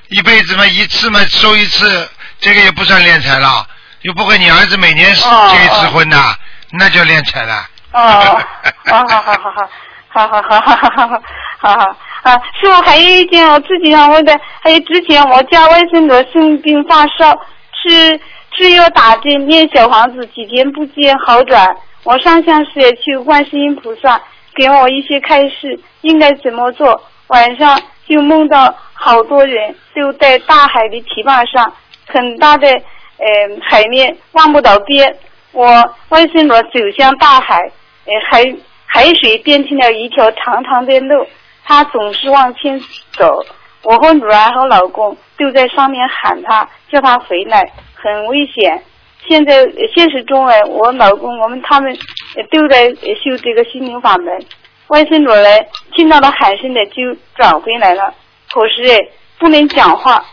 [0.09, 2.09] 一辈子嘛，一次嘛收一次，
[2.41, 3.67] 这个也不算敛财了，
[4.03, 6.35] 又不会你儿子每年哦结一次婚呐，
[6.73, 7.67] 那叫敛财了。
[7.93, 8.41] 哦，
[8.87, 9.51] 好好好好
[10.13, 11.23] 好好好好好好好
[11.59, 11.97] 好好
[12.27, 12.43] 啊！
[12.61, 17.33] 师傅，还有一件我自己想问的，还有之前我家外甥女生病发烧，
[17.73, 18.21] 吃
[18.53, 24.21] 吃药打针念小房子，几天不见好转，我上香时也求观世音菩萨
[24.57, 27.01] 给我一些开示，应该怎么做。
[27.29, 31.73] 晚上就梦到好多人都在大海的堤坝上，
[32.09, 33.27] 很大的呃
[33.63, 35.17] 海面望不到边。
[35.53, 35.65] 我
[36.09, 37.61] 外甥女走向大海，
[38.05, 38.43] 呃，海
[38.87, 41.27] 海水变成了一条长长的路，
[41.67, 42.81] 他总是往前
[43.13, 43.45] 走。
[43.83, 48.83] 我和女儿和老公都在上面喊他，叫他回来，很危险。
[49.29, 51.93] 现在现实中哎，我老公我们他们
[52.51, 54.27] 都在修这个心灵法门。
[54.89, 58.15] 外甥女呢，听到了喊声呢，就转回来了。
[58.53, 59.09] 可是，
[59.39, 60.25] 不能讲话，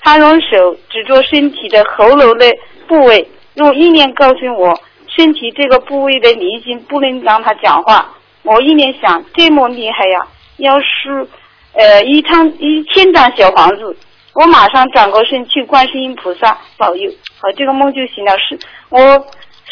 [0.00, 2.46] 她用手指着身体的喉咙的
[2.86, 4.80] 部位，用意念告诉我，
[5.14, 8.14] 身体这个部位的灵性不能让她讲话。
[8.42, 10.26] 我一念想，这么厉害呀，
[10.58, 11.26] 要是
[11.72, 13.96] 呃一趟一千张小房子，
[14.34, 18.36] 我马上转过身去，观世音菩萨保佑，好，这个梦就行了。
[18.38, 18.58] 是，
[18.90, 19.00] 我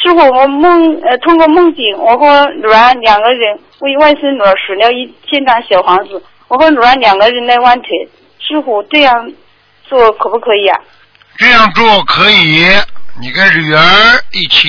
[0.02, 7.88] 师傅，我梦呃通过梦境，我和女儿两个人为外孙女儿数了一千张小房子，我和女儿两个人来完成。
[8.38, 9.32] 师傅这样
[9.88, 10.80] 做可不可以啊？
[11.38, 12.64] 这样做可以，
[13.20, 13.80] 你跟女儿
[14.32, 14.68] 一起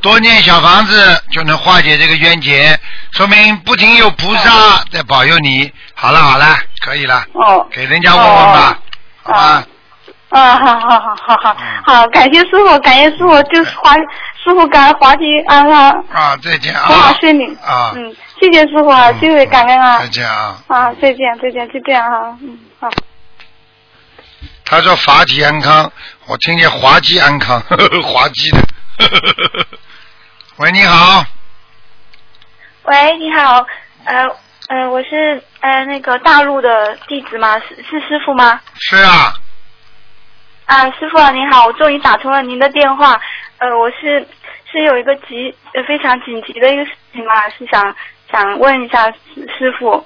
[0.00, 2.78] 多念小房子，就能化解这个冤结，
[3.12, 5.72] 说明不停有菩萨在保佑你。
[5.94, 7.66] 好了好了，可以了，哦。
[7.72, 8.78] 给人家问问吧，
[9.22, 9.64] 好吧？
[10.30, 16.84] 啊，好好好好好嗯好，感谢师傅，感谢师傅，就是华师傅感恩华吉安康，啊，再见啊！
[16.86, 17.44] 佛法顺利。
[17.56, 20.08] 啊，嗯，谢谢师傅啊，谢谢感恩啊再。
[20.08, 20.58] 见啊！
[20.68, 22.88] 啊，再见再见，就这样哈，嗯，好。
[24.64, 25.90] 他说法体安康，
[26.26, 28.58] 我听见滑稽安康，呵呵滑稽的。
[28.98, 29.66] 呵呵呵呵
[30.58, 31.24] 喂，你好，
[32.82, 33.64] 喂，你好，
[34.04, 34.26] 呃
[34.66, 37.56] 呃，我是呃那个大陆的弟子吗？
[37.60, 38.60] 是是师傅吗？
[38.74, 39.32] 是啊，
[40.66, 43.20] 啊，师傅啊，您好，我终于打通了您的电话。
[43.58, 44.26] 呃，我是
[44.68, 47.94] 是有一个急呃非常紧急的一个事情嘛，是想
[48.28, 50.04] 想问一下师师傅，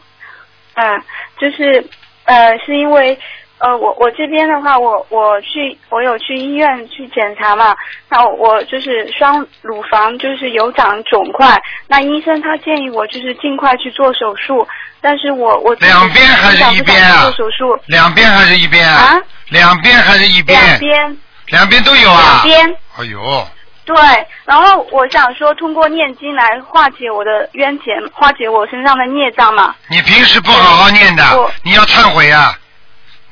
[0.74, 1.02] 嗯、
[1.38, 1.82] 就是
[2.24, 3.18] 呃是因为
[3.62, 7.74] 呃我我这边的话，我我去我有去医院去检查嘛，
[8.08, 11.56] 那我就是双乳房就是有长肿块，
[11.86, 14.66] 那医生他建议我就是尽快去做手术，
[15.00, 19.16] 但是我我两边还是一边啊做手术两边还是一边啊？
[19.50, 20.58] 两边还是一边？
[20.60, 22.48] 两边两边都有啊两。
[22.48, 22.76] 边。
[22.98, 23.46] 哎呦，
[23.84, 23.96] 对，
[24.44, 29.74] 然后我想说，通过念经来化解我的冤结，化解我身上的孽障嘛。
[29.88, 31.22] 你平时不好好念的，
[31.62, 32.52] 你要忏悔啊！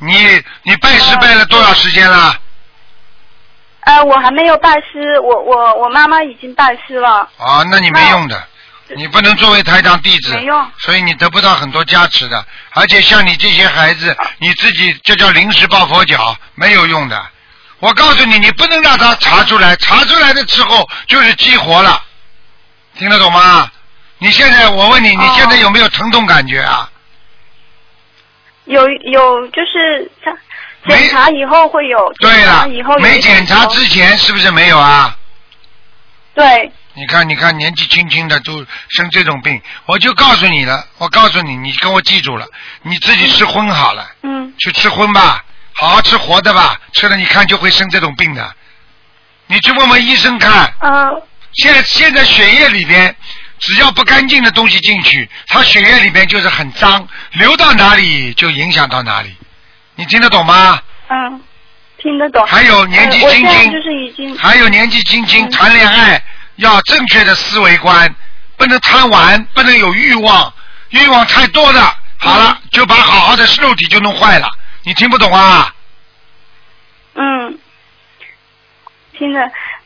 [0.01, 2.35] 你你拜师拜了多少时间了？
[3.83, 7.29] 呃，我还没有拜师，我我我妈妈已经拜师了。
[7.39, 8.47] 啊，那你没用的，
[8.97, 12.45] 你不能作为台长弟子没用，所以你得不到很多加持的。
[12.73, 17.23] 而且像你这些孩子，你自己就叫临时抱佛脚，没有用的。
[17.79, 22.03] 我告诉你，你不能让他查出来，查出来的之后就是激活了，
[22.99, 23.71] 听得懂吗？
[24.19, 26.89] 你现在我问你，你哦现在有没有疼痛感觉啊？
[28.71, 30.33] 有有就是他
[30.89, 35.17] 检查以后会有，对了以后，没检查之前是不是没有啊？
[36.35, 42.47] 对，你看，你看，年纪轻轻的都生这种病，我就告诉你了，我告诉你，你跟我记住了，
[42.83, 44.55] 你自己吃荤好了，嗯。
[44.59, 48.55] 去吃荤吧，好好吃活的吧，吃了你看就会生这种病的。
[49.49, 51.11] 你去问问医生看，呃
[51.55, 53.15] 现在现在血液里边，
[53.61, 59.37] 只要不干净的东西进去，他血液里面就是很脏，流到哪里就影响到哪里。
[59.95, 60.81] 你听得懂吗？
[61.09, 61.41] 嗯，
[61.99, 62.45] 听得懂。
[62.47, 66.23] 还有年纪轻轻现在就是已经还有年纪轻轻嗯谈恋爱
[66.57, 68.15] 要正确的思维观，
[68.57, 70.53] 不能贪玩，不能有欲望，
[70.89, 74.49] 欲望太多的，好了就把好好的肉体就弄坏了。
[74.85, 75.75] 你听不懂啊？
[77.15, 77.59] 嗯，
[79.21, 79.39] 听着，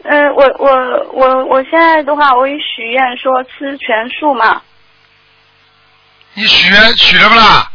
[0.04, 0.70] 呃，我我
[1.12, 4.62] 我我现在的话，我也许愿说吃全素嘛，
[6.34, 7.68] 你许愿许了不啦？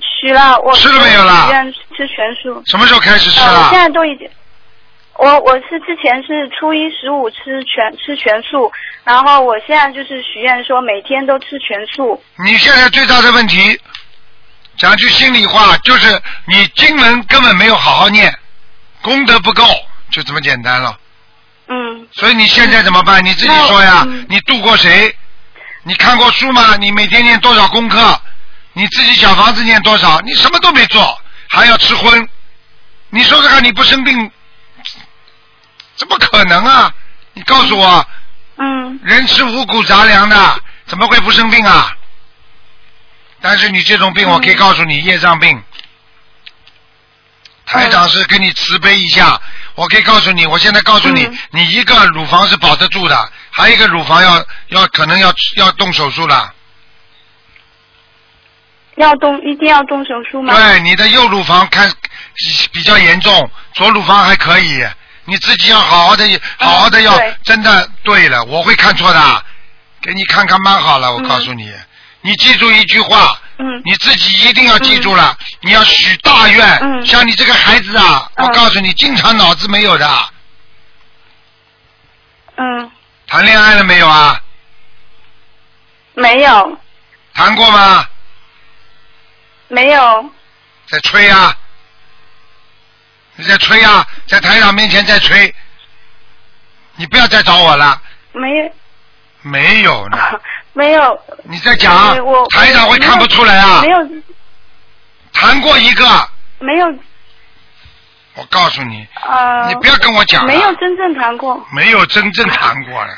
[0.00, 2.60] 许了，我吃了没有啦许愿吃全素。
[2.66, 3.78] 什么时候开始吃呃，我现？
[3.78, 4.28] 在都已经，
[5.18, 8.72] 我我是之前是初一十五吃全吃全素，
[9.04, 12.20] 然后我现在就是许愿说每天都吃全素。
[12.44, 13.80] 你现在最大的问题，
[14.76, 18.36] 讲句心里话，就是你经文根本没有好好念，
[19.02, 19.62] 功德不够，
[20.14, 20.96] 就这么简单了。
[21.66, 23.24] 嗯所以你现在怎么办？
[23.24, 24.24] 你自己说呀嗯。
[24.28, 25.12] 你度过谁？
[25.82, 26.76] 你看过书吗？
[26.76, 28.20] 你每天念多少功课？
[28.74, 30.20] 你自己小房子念多少？
[30.20, 32.28] 你什么都没做，还要吃荤？
[33.10, 34.30] 你说说看，你不生病，
[35.96, 36.94] 怎么可能啊？
[37.32, 38.06] 你告诉我，
[38.58, 41.92] 嗯人吃五谷杂粮的，怎么会不生病啊？
[43.40, 45.60] 但是你这种病，我可以告诉你，业障病。
[47.66, 49.40] 台长是给你慈悲一下，
[49.74, 56.52] 我可以告诉你，我现在告诉你，嗯你一个乳房是保得住的，还有一个乳房要要可能要要动手术了。
[58.96, 60.54] 要动一定要动手术吗？
[60.54, 61.90] 对，你的右乳房看
[62.70, 64.86] 比较严重，左乳房还可以，
[65.24, 69.44] 你自己要好好的，好好的要对真的对了，我会看错的，
[70.00, 71.72] 给你看看蛮好了，我告诉你，
[72.24, 73.82] 你记住一句话，嗯。
[73.84, 76.66] 你自己一定要记住了，你要许大愿。
[76.80, 77.04] 嗯。
[77.04, 78.46] 像你这个孩子啊，嗯。
[78.46, 80.28] 我告诉你，经常脑子没有的，
[82.56, 82.90] 嗯，
[83.26, 84.40] 谈恋爱了没有啊？
[86.14, 86.78] 没有。
[87.34, 88.08] 谈过吗？
[89.68, 90.30] 没有，
[90.88, 91.54] 在吹啊！
[93.36, 95.54] 你在吹啊，在台长面前在吹，
[96.96, 98.00] 你不要再找我了，
[98.32, 98.48] 没。
[98.56, 98.72] 有
[99.42, 100.16] 没有呢，
[100.74, 102.12] 没有，你在讲？
[102.12, 103.80] 呃我，台长会看不出来啊。
[103.82, 103.88] 没。
[103.88, 103.98] 有
[105.32, 106.86] 谈过一个，没有。
[108.34, 110.52] 我告诉你，呃，你不要跟我讲了。
[110.52, 113.12] 没有真正谈过，没有真正谈过了，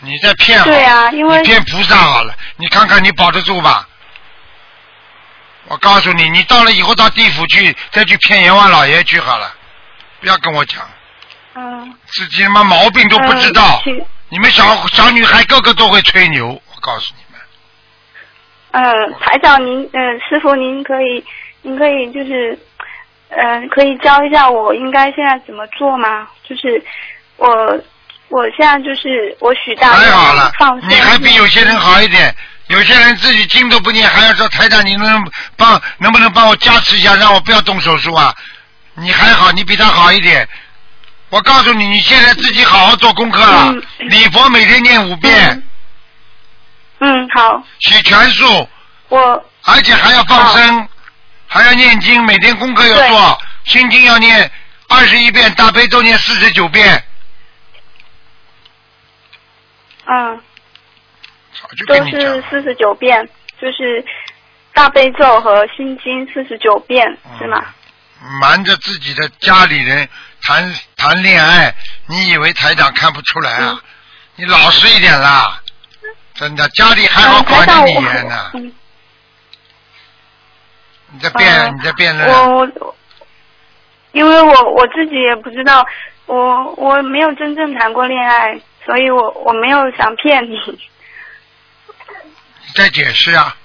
[0.00, 0.64] 你在骗我。
[0.64, 3.88] 对啊因为你骗菩萨好了，你看看你保得住吧？
[5.68, 9.54] 我告诉你，你到了以后到地府去，再去骗阎王老爷去好了，
[10.20, 10.82] 不要跟我讲，
[11.54, 13.82] 嗯，自己他妈毛病都不知道。
[13.86, 13.92] 呃
[14.28, 17.40] 你们小小女孩个个都会吹牛，我告诉你们，
[18.70, 21.24] 嗯，台长您，嗯、师傅您可以，
[21.62, 22.56] 您可以就是，
[23.30, 26.28] 嗯、可以教一下我应该现在怎么做吗？
[26.48, 26.80] 就是
[27.38, 27.48] 我，
[28.28, 32.32] 我现在就是我许大愿还好了你还比有些人好一点。
[32.68, 35.24] 有些人自己经都不念，还要说台长，你能
[35.56, 38.34] 帮能不能帮我加持一下，让我不要动手术啊？
[38.94, 40.48] 你还好，你比他好一点。
[41.30, 45.62] 我告诉你，你现在自己好好做功课了，嗯礼佛每天念五遍，嗯，
[46.98, 48.68] 嗯，好，洗全素，
[49.08, 49.44] 我。
[49.64, 50.88] 而且还要放生，
[51.46, 54.50] 还要念经，每天功课要做，心经要念
[54.88, 57.04] 二十一遍，大悲咒念四十九遍，
[60.06, 60.40] 嗯。
[61.88, 61.94] 都。
[62.06, 63.28] 是四十九遍，
[63.60, 64.04] 就是
[64.72, 67.04] 大悲咒和心经四十九遍，
[67.38, 67.62] 是吗？
[68.40, 70.08] 瞒着自己的家里人
[70.42, 71.74] 谈谈恋爱，
[72.06, 73.72] 你以为台长看不出来啊？
[73.72, 73.80] 嗯。
[74.38, 75.60] 你老实一点啦，
[76.36, 77.94] 真的，家里还好嗯，管着你
[78.28, 78.50] 呢。
[78.54, 78.72] 嗯，
[81.12, 82.28] 你在辩，嗯你在辩论。
[82.30, 82.96] 我我，
[84.12, 85.86] 因为我我自己也不知道，
[86.26, 90.58] 我我没有真正谈过恋爱，所以我我没有想骗你。
[92.66, 93.56] 你在解释啊，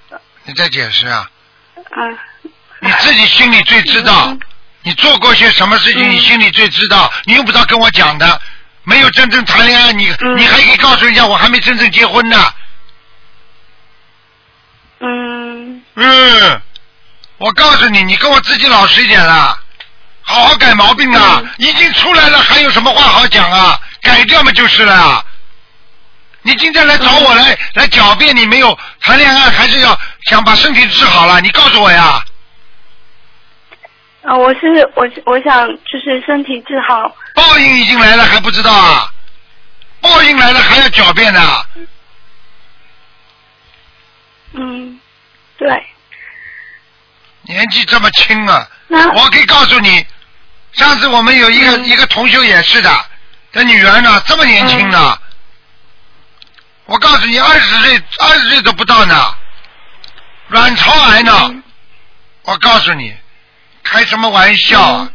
[0.46, 1.30] 你在解释啊，
[1.76, 2.18] 嗯，
[2.80, 4.40] 你自己心里最知道嗯，
[4.84, 8.42] 你做过些什么事情，嗯你心里最知道，你用不着跟我讲的。
[8.84, 12.54] 没有真正谈恋爱，你嗯你还可以告诉人家我还没真正结婚呢。
[15.00, 16.62] 嗯嗯，
[17.38, 19.58] 我告诉你，你跟我自己老实一点啦，
[20.22, 21.42] 好好改毛病啊！
[21.44, 23.80] 嗯已经出来了，还有什么话好讲啊？
[24.02, 25.24] 改掉嘛就是了啊。
[26.44, 31.40] 你今天来找我来、来狡辩，你没有谈恋爱，还是要想把身体治好了？
[31.42, 32.24] 你告诉我呀！
[34.24, 37.16] 啊，我是我是我想就是身体治好。
[37.34, 39.14] 报应已经来了，还不知道啊？
[40.02, 41.66] 报应来了还要狡辩呢、
[44.54, 45.00] 嗯，
[45.58, 45.86] 对。
[47.44, 48.68] 年纪这么轻啊！
[49.16, 50.06] 我可以告诉你，
[50.74, 53.06] 上次我们有一个、嗯一个同学也是的，
[53.52, 55.20] 的女儿呢这么年轻呢，
[56.86, 59.36] 我告诉你，二十岁二十岁都不到呢，
[60.48, 61.64] 卵巢癌呢，嗯
[62.44, 63.16] 我告诉你，
[63.84, 65.10] 开什么玩笑啊？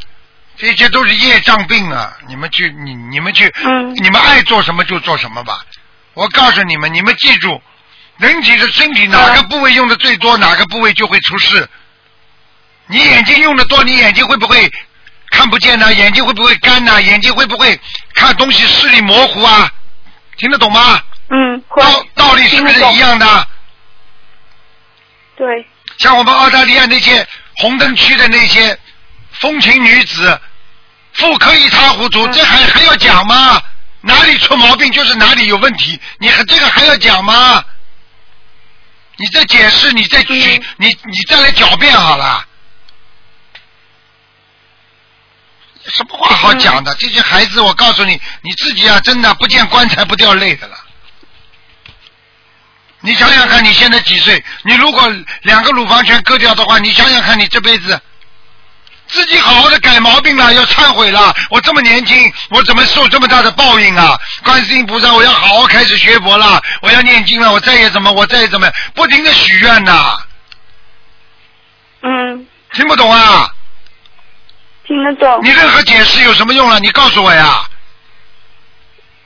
[0.57, 2.17] 嗯这些都是业障病啊！
[2.27, 5.61] 你们去，你你们去，嗯你们爱做什么就做什么吧。
[6.15, 7.63] 我告诉你们，你们记住，
[8.17, 11.69] 人体的身体哪个部位用的最多，哪个部位就会出事。
[12.87, 14.73] 你眼睛用的多，你眼睛会不会
[15.31, 15.93] 看不见呢？
[15.93, 17.03] 眼睛会不会干呢？
[17.03, 17.79] 眼睛会不会
[18.15, 19.71] 看东西视力模糊啊？
[20.39, 21.03] 听得懂吗？
[21.29, 23.49] 嗯，道道理是不是一样的？
[25.37, 25.67] 对，
[25.99, 27.27] 像我们澳大利亚那些
[27.57, 28.79] 红灯区的那些
[29.41, 30.41] 风情女子，
[31.15, 33.63] 妇科一塌糊涂，嗯这还还要讲吗？
[34.01, 37.65] 哪里出毛病就是哪里有问题，你还这个还要讲吗？
[39.17, 42.47] 你再解释，你再举，嗯你你再来狡辩好了。
[45.87, 46.95] 什么话好讲的？
[46.97, 50.77] 这些孩子，我告诉你，你自己啊，真的不见棺材不掉泪的了。
[53.01, 54.43] 你想想看，你现在几岁？
[54.63, 55.09] 你如果
[55.43, 58.01] 两个乳房全割掉的话，你想想看，你这辈子
[59.07, 61.35] 自己好好的改毛病了，要忏悔了。
[61.51, 64.19] 我这么年轻，我怎么受这么大的报应啊？
[64.45, 70.17] 观世音菩萨，我要好好开始学佛了，我要念经了，我再也怎么，我再也怎么，不停的许愿呐，
[72.03, 73.49] 嗯，听不懂啊？
[74.85, 75.51] 听得懂你。
[75.51, 76.79] 任何解释有什么用啊？
[76.79, 77.63] 你告诉我呀。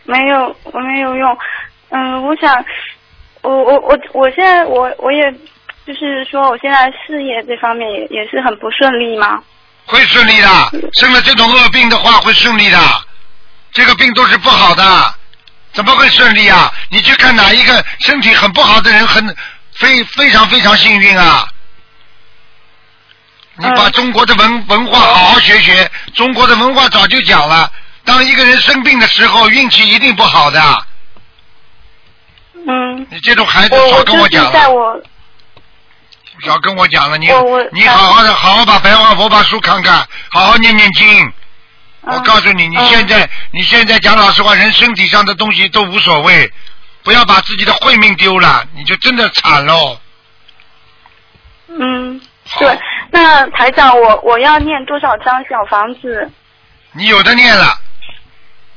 [0.05, 1.39] 没有，我没有用。
[1.91, 2.65] 嗯，我想，
[3.43, 5.23] 我我我我现在我我也
[5.87, 9.43] 就是说，我现在事业这方面也也是很不顺利嘛。
[9.91, 10.49] 会顺利的，
[10.95, 12.79] 生了这种恶病的话会顺利的。
[13.73, 15.15] 这个病都是不好的，
[15.73, 16.73] 怎么会顺利啊？
[16.89, 19.37] 你去看哪一个身体很不好的人，很
[19.73, 21.47] 非非常非常幸运啊！
[23.57, 27.71] 你把嗯中国的文文化好好学学，中国的文化早就讲了，
[28.05, 30.87] 当一个人生病的时候，运气一定不好的。
[32.67, 35.01] 嗯，你这种孩子我少跟我讲了，我
[36.47, 37.19] 少跟我讲了。
[37.19, 37.27] 你
[37.73, 41.33] 你好好的，好好把白话佛法书看看，好好念念经。
[42.03, 46.51] 我嗯告诉你，你嗯现在你现在讲老实话，人身体上的东西都无所谓，
[47.03, 49.99] 不要把自己的慧命丢了，你就真的惨喽。
[51.69, 52.79] 嗯，好对，
[53.11, 56.31] 那台长，我我要念多少张小房子？
[56.93, 57.79] 你有的念了，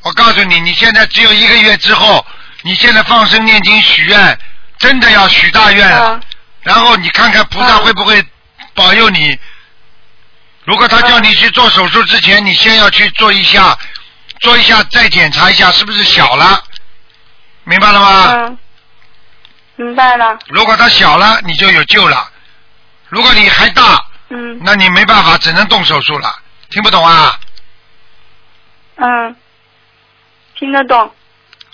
[0.04, 2.26] 我告诉你，你现在只有一个月之后，
[2.62, 4.38] 你现在放生念经许愿，
[4.78, 6.22] 真的要许大愿
[6.64, 8.26] 然后你看看菩萨嗯会不会
[8.74, 9.38] 保佑你。
[10.66, 13.78] 如果他叫你去做手术之前，你先要去做一下，
[14.40, 16.64] 做一下再检查一下是不是小了，
[17.66, 18.32] 明白了吗？
[18.32, 18.58] 嗯，
[19.76, 20.40] 明白了。
[20.48, 22.32] 如果他小了，你就有救了；
[23.10, 26.34] 如果你还大，嗯那你没办法，只能动手术了。
[26.70, 27.38] 听不懂啊？
[28.96, 29.36] 嗯，
[30.56, 31.14] 听得懂。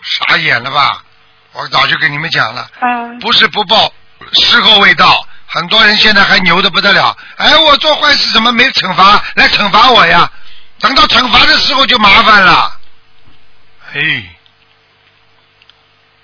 [0.01, 1.03] 傻眼了吧？
[1.51, 3.93] 我早就跟你们讲了，嗯不是不报，
[4.33, 5.25] 时候未到。
[5.51, 9.19] 很多人现在还牛的不得了，哎，我做坏事怎么没惩罚？
[9.33, 10.31] 来惩罚我呀！
[10.79, 12.79] 等到惩罚的时候就麻烦了。
[13.91, 14.29] 哎，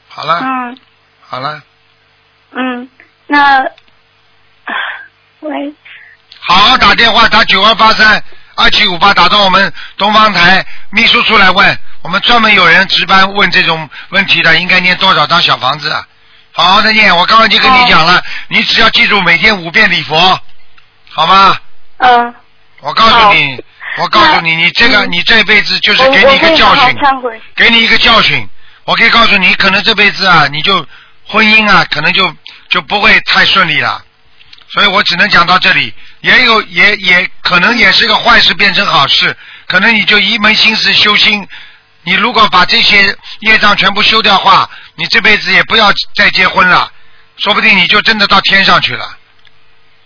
[0.07, 0.77] 好了，嗯
[1.27, 1.59] 好了，
[2.51, 2.87] 嗯，
[3.25, 3.63] 那
[5.39, 5.73] 喂，
[6.41, 8.23] 好好打电话打九二八三
[8.53, 16.07] 二七五八，打到我们东方台秘书处来问，我们专门有人值班问这种问题的，应该念多少张小房子啊？
[16.57, 20.39] 好好的念，我刚刚就跟你讲了，你只要记住每天五遍礼佛，
[21.11, 21.57] 好吗？
[21.97, 22.33] 嗯，
[22.79, 23.61] 我告诉你，
[23.97, 26.97] 我告诉你，你这个嗯你这辈子就是给你一个教训，
[27.57, 28.47] 给你一个教训。
[28.85, 30.75] 我可以告诉你，可能这辈子啊，你就
[31.27, 32.33] 婚姻啊，可能就
[32.69, 34.01] 就不会太顺利了。
[34.69, 39.35] 所以我只能讲到这里，也有也也可能也是个坏事变成好事，
[39.67, 41.45] 可能你就一门心思修心。
[42.05, 46.89] 你如果把这些业障全部修掉话，你这辈子也不要再结婚了，
[47.37, 49.17] 说不定你就真的到天上去了。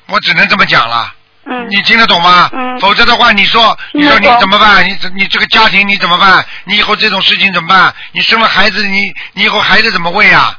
[0.08, 1.14] 我只能这么讲了。
[1.46, 2.50] 嗯你听得懂吗？
[2.54, 4.88] 嗯否则的话，你说，你说你怎么办？
[4.88, 6.46] 你你这个家庭你怎么办？
[6.64, 7.94] 你以后这种事情怎么办？
[8.12, 10.58] 你生了孩子，你你以后孩子怎么喂啊？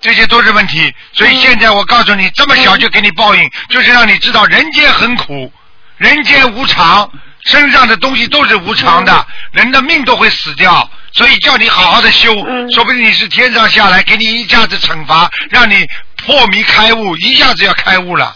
[0.00, 0.94] 这些都是问题。
[1.12, 5.52] 所以嗯现在我告诉你，这么小就给你报应，就是让你知道人间很苦，
[5.96, 7.10] 人间无常，
[7.44, 10.88] 身上的东西都是无常的，人的命都会死掉。
[11.12, 15.86] 所以叫你好好的修，嗯说不定你是天上下来给你一下子惩罚，让你
[16.16, 18.34] 破迷开悟，一下子要开悟了。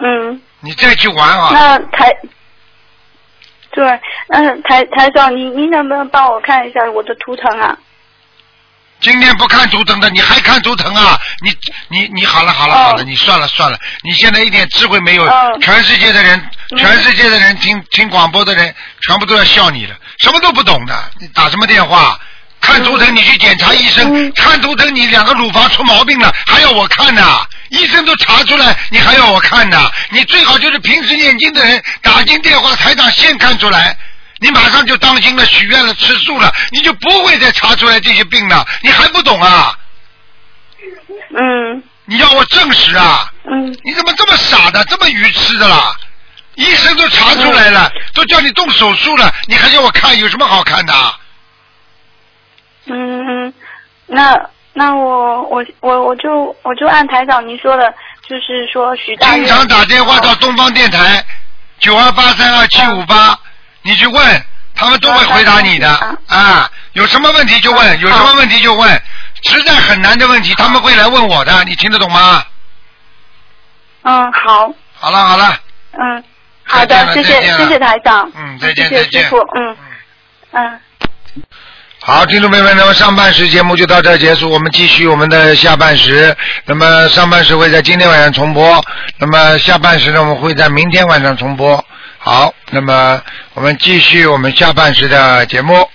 [0.00, 1.48] 嗯，你再去玩啊！
[1.50, 2.14] 那台，
[3.70, 7.78] 对，嗯，台台长，你你能不能帮我看一下我的图腾啊？
[9.04, 11.20] 今天不看图腾的，你还看图腾啊？
[11.42, 11.54] 你
[11.88, 16.38] 你你好了好了哦好了，你算了算了，你现在一点智慧没有，嗯全世界的人，
[16.70, 18.74] 嗯全世界的人听听广播的人，
[19.06, 22.18] 全部都要笑你了，什么都不懂的，你打什么电话？
[22.62, 27.46] 看图腾，你去检查医生，嗯看图腾，你两个乳房出毛病了，还要我看呐？
[27.68, 29.92] 医生都查出来，你还要我看呐？
[30.08, 33.94] 你最好就是平时念经的人打进电话，台长先看出来，
[34.44, 38.62] 你马上就当心了，许愿了，吃素了，你就不会再查出来这些病了。
[38.82, 39.74] 你还不懂啊？
[41.34, 43.26] 嗯你要我证实啊？
[43.50, 45.96] 嗯你怎么这么傻的，这么愚痴的啦？
[46.56, 51.18] 医生都查出来了，都叫你动手术了，你还叫我看，有什么好看的啊？
[52.84, 53.54] 嗯嗯，
[54.06, 54.38] 那
[54.74, 57.90] 那我我我我就我就按台长您说的，
[58.28, 59.32] 就是说许大。
[59.32, 61.24] 经常打电话到东方电台
[61.78, 63.38] 九二八三二七五八，
[63.84, 66.70] 你去问，他们都会回答你的嗯啊。
[66.94, 69.02] 有什么问题就问，嗯有什么问题就问，
[69.42, 72.42] 实在很难的问题他们会来问我的，你听得懂吗？
[74.02, 75.58] 嗯，好，好了好了，
[75.92, 76.24] 嗯，
[76.64, 79.76] 好的，谢谢谢谢台长，嗯，再见再见师傅，嗯
[80.52, 80.80] 嗯。
[82.00, 86.36] 好，听众朋友们，那么上半时节目就到这儿结束，我们继续我们的下半时。
[86.66, 88.84] 那么上半时会在今天晚上重播，
[89.18, 91.82] 那么下半时呢，我们会在明天晚上重播。
[92.26, 93.22] 好，那么
[93.52, 95.86] 我们继续我们下半时的节目。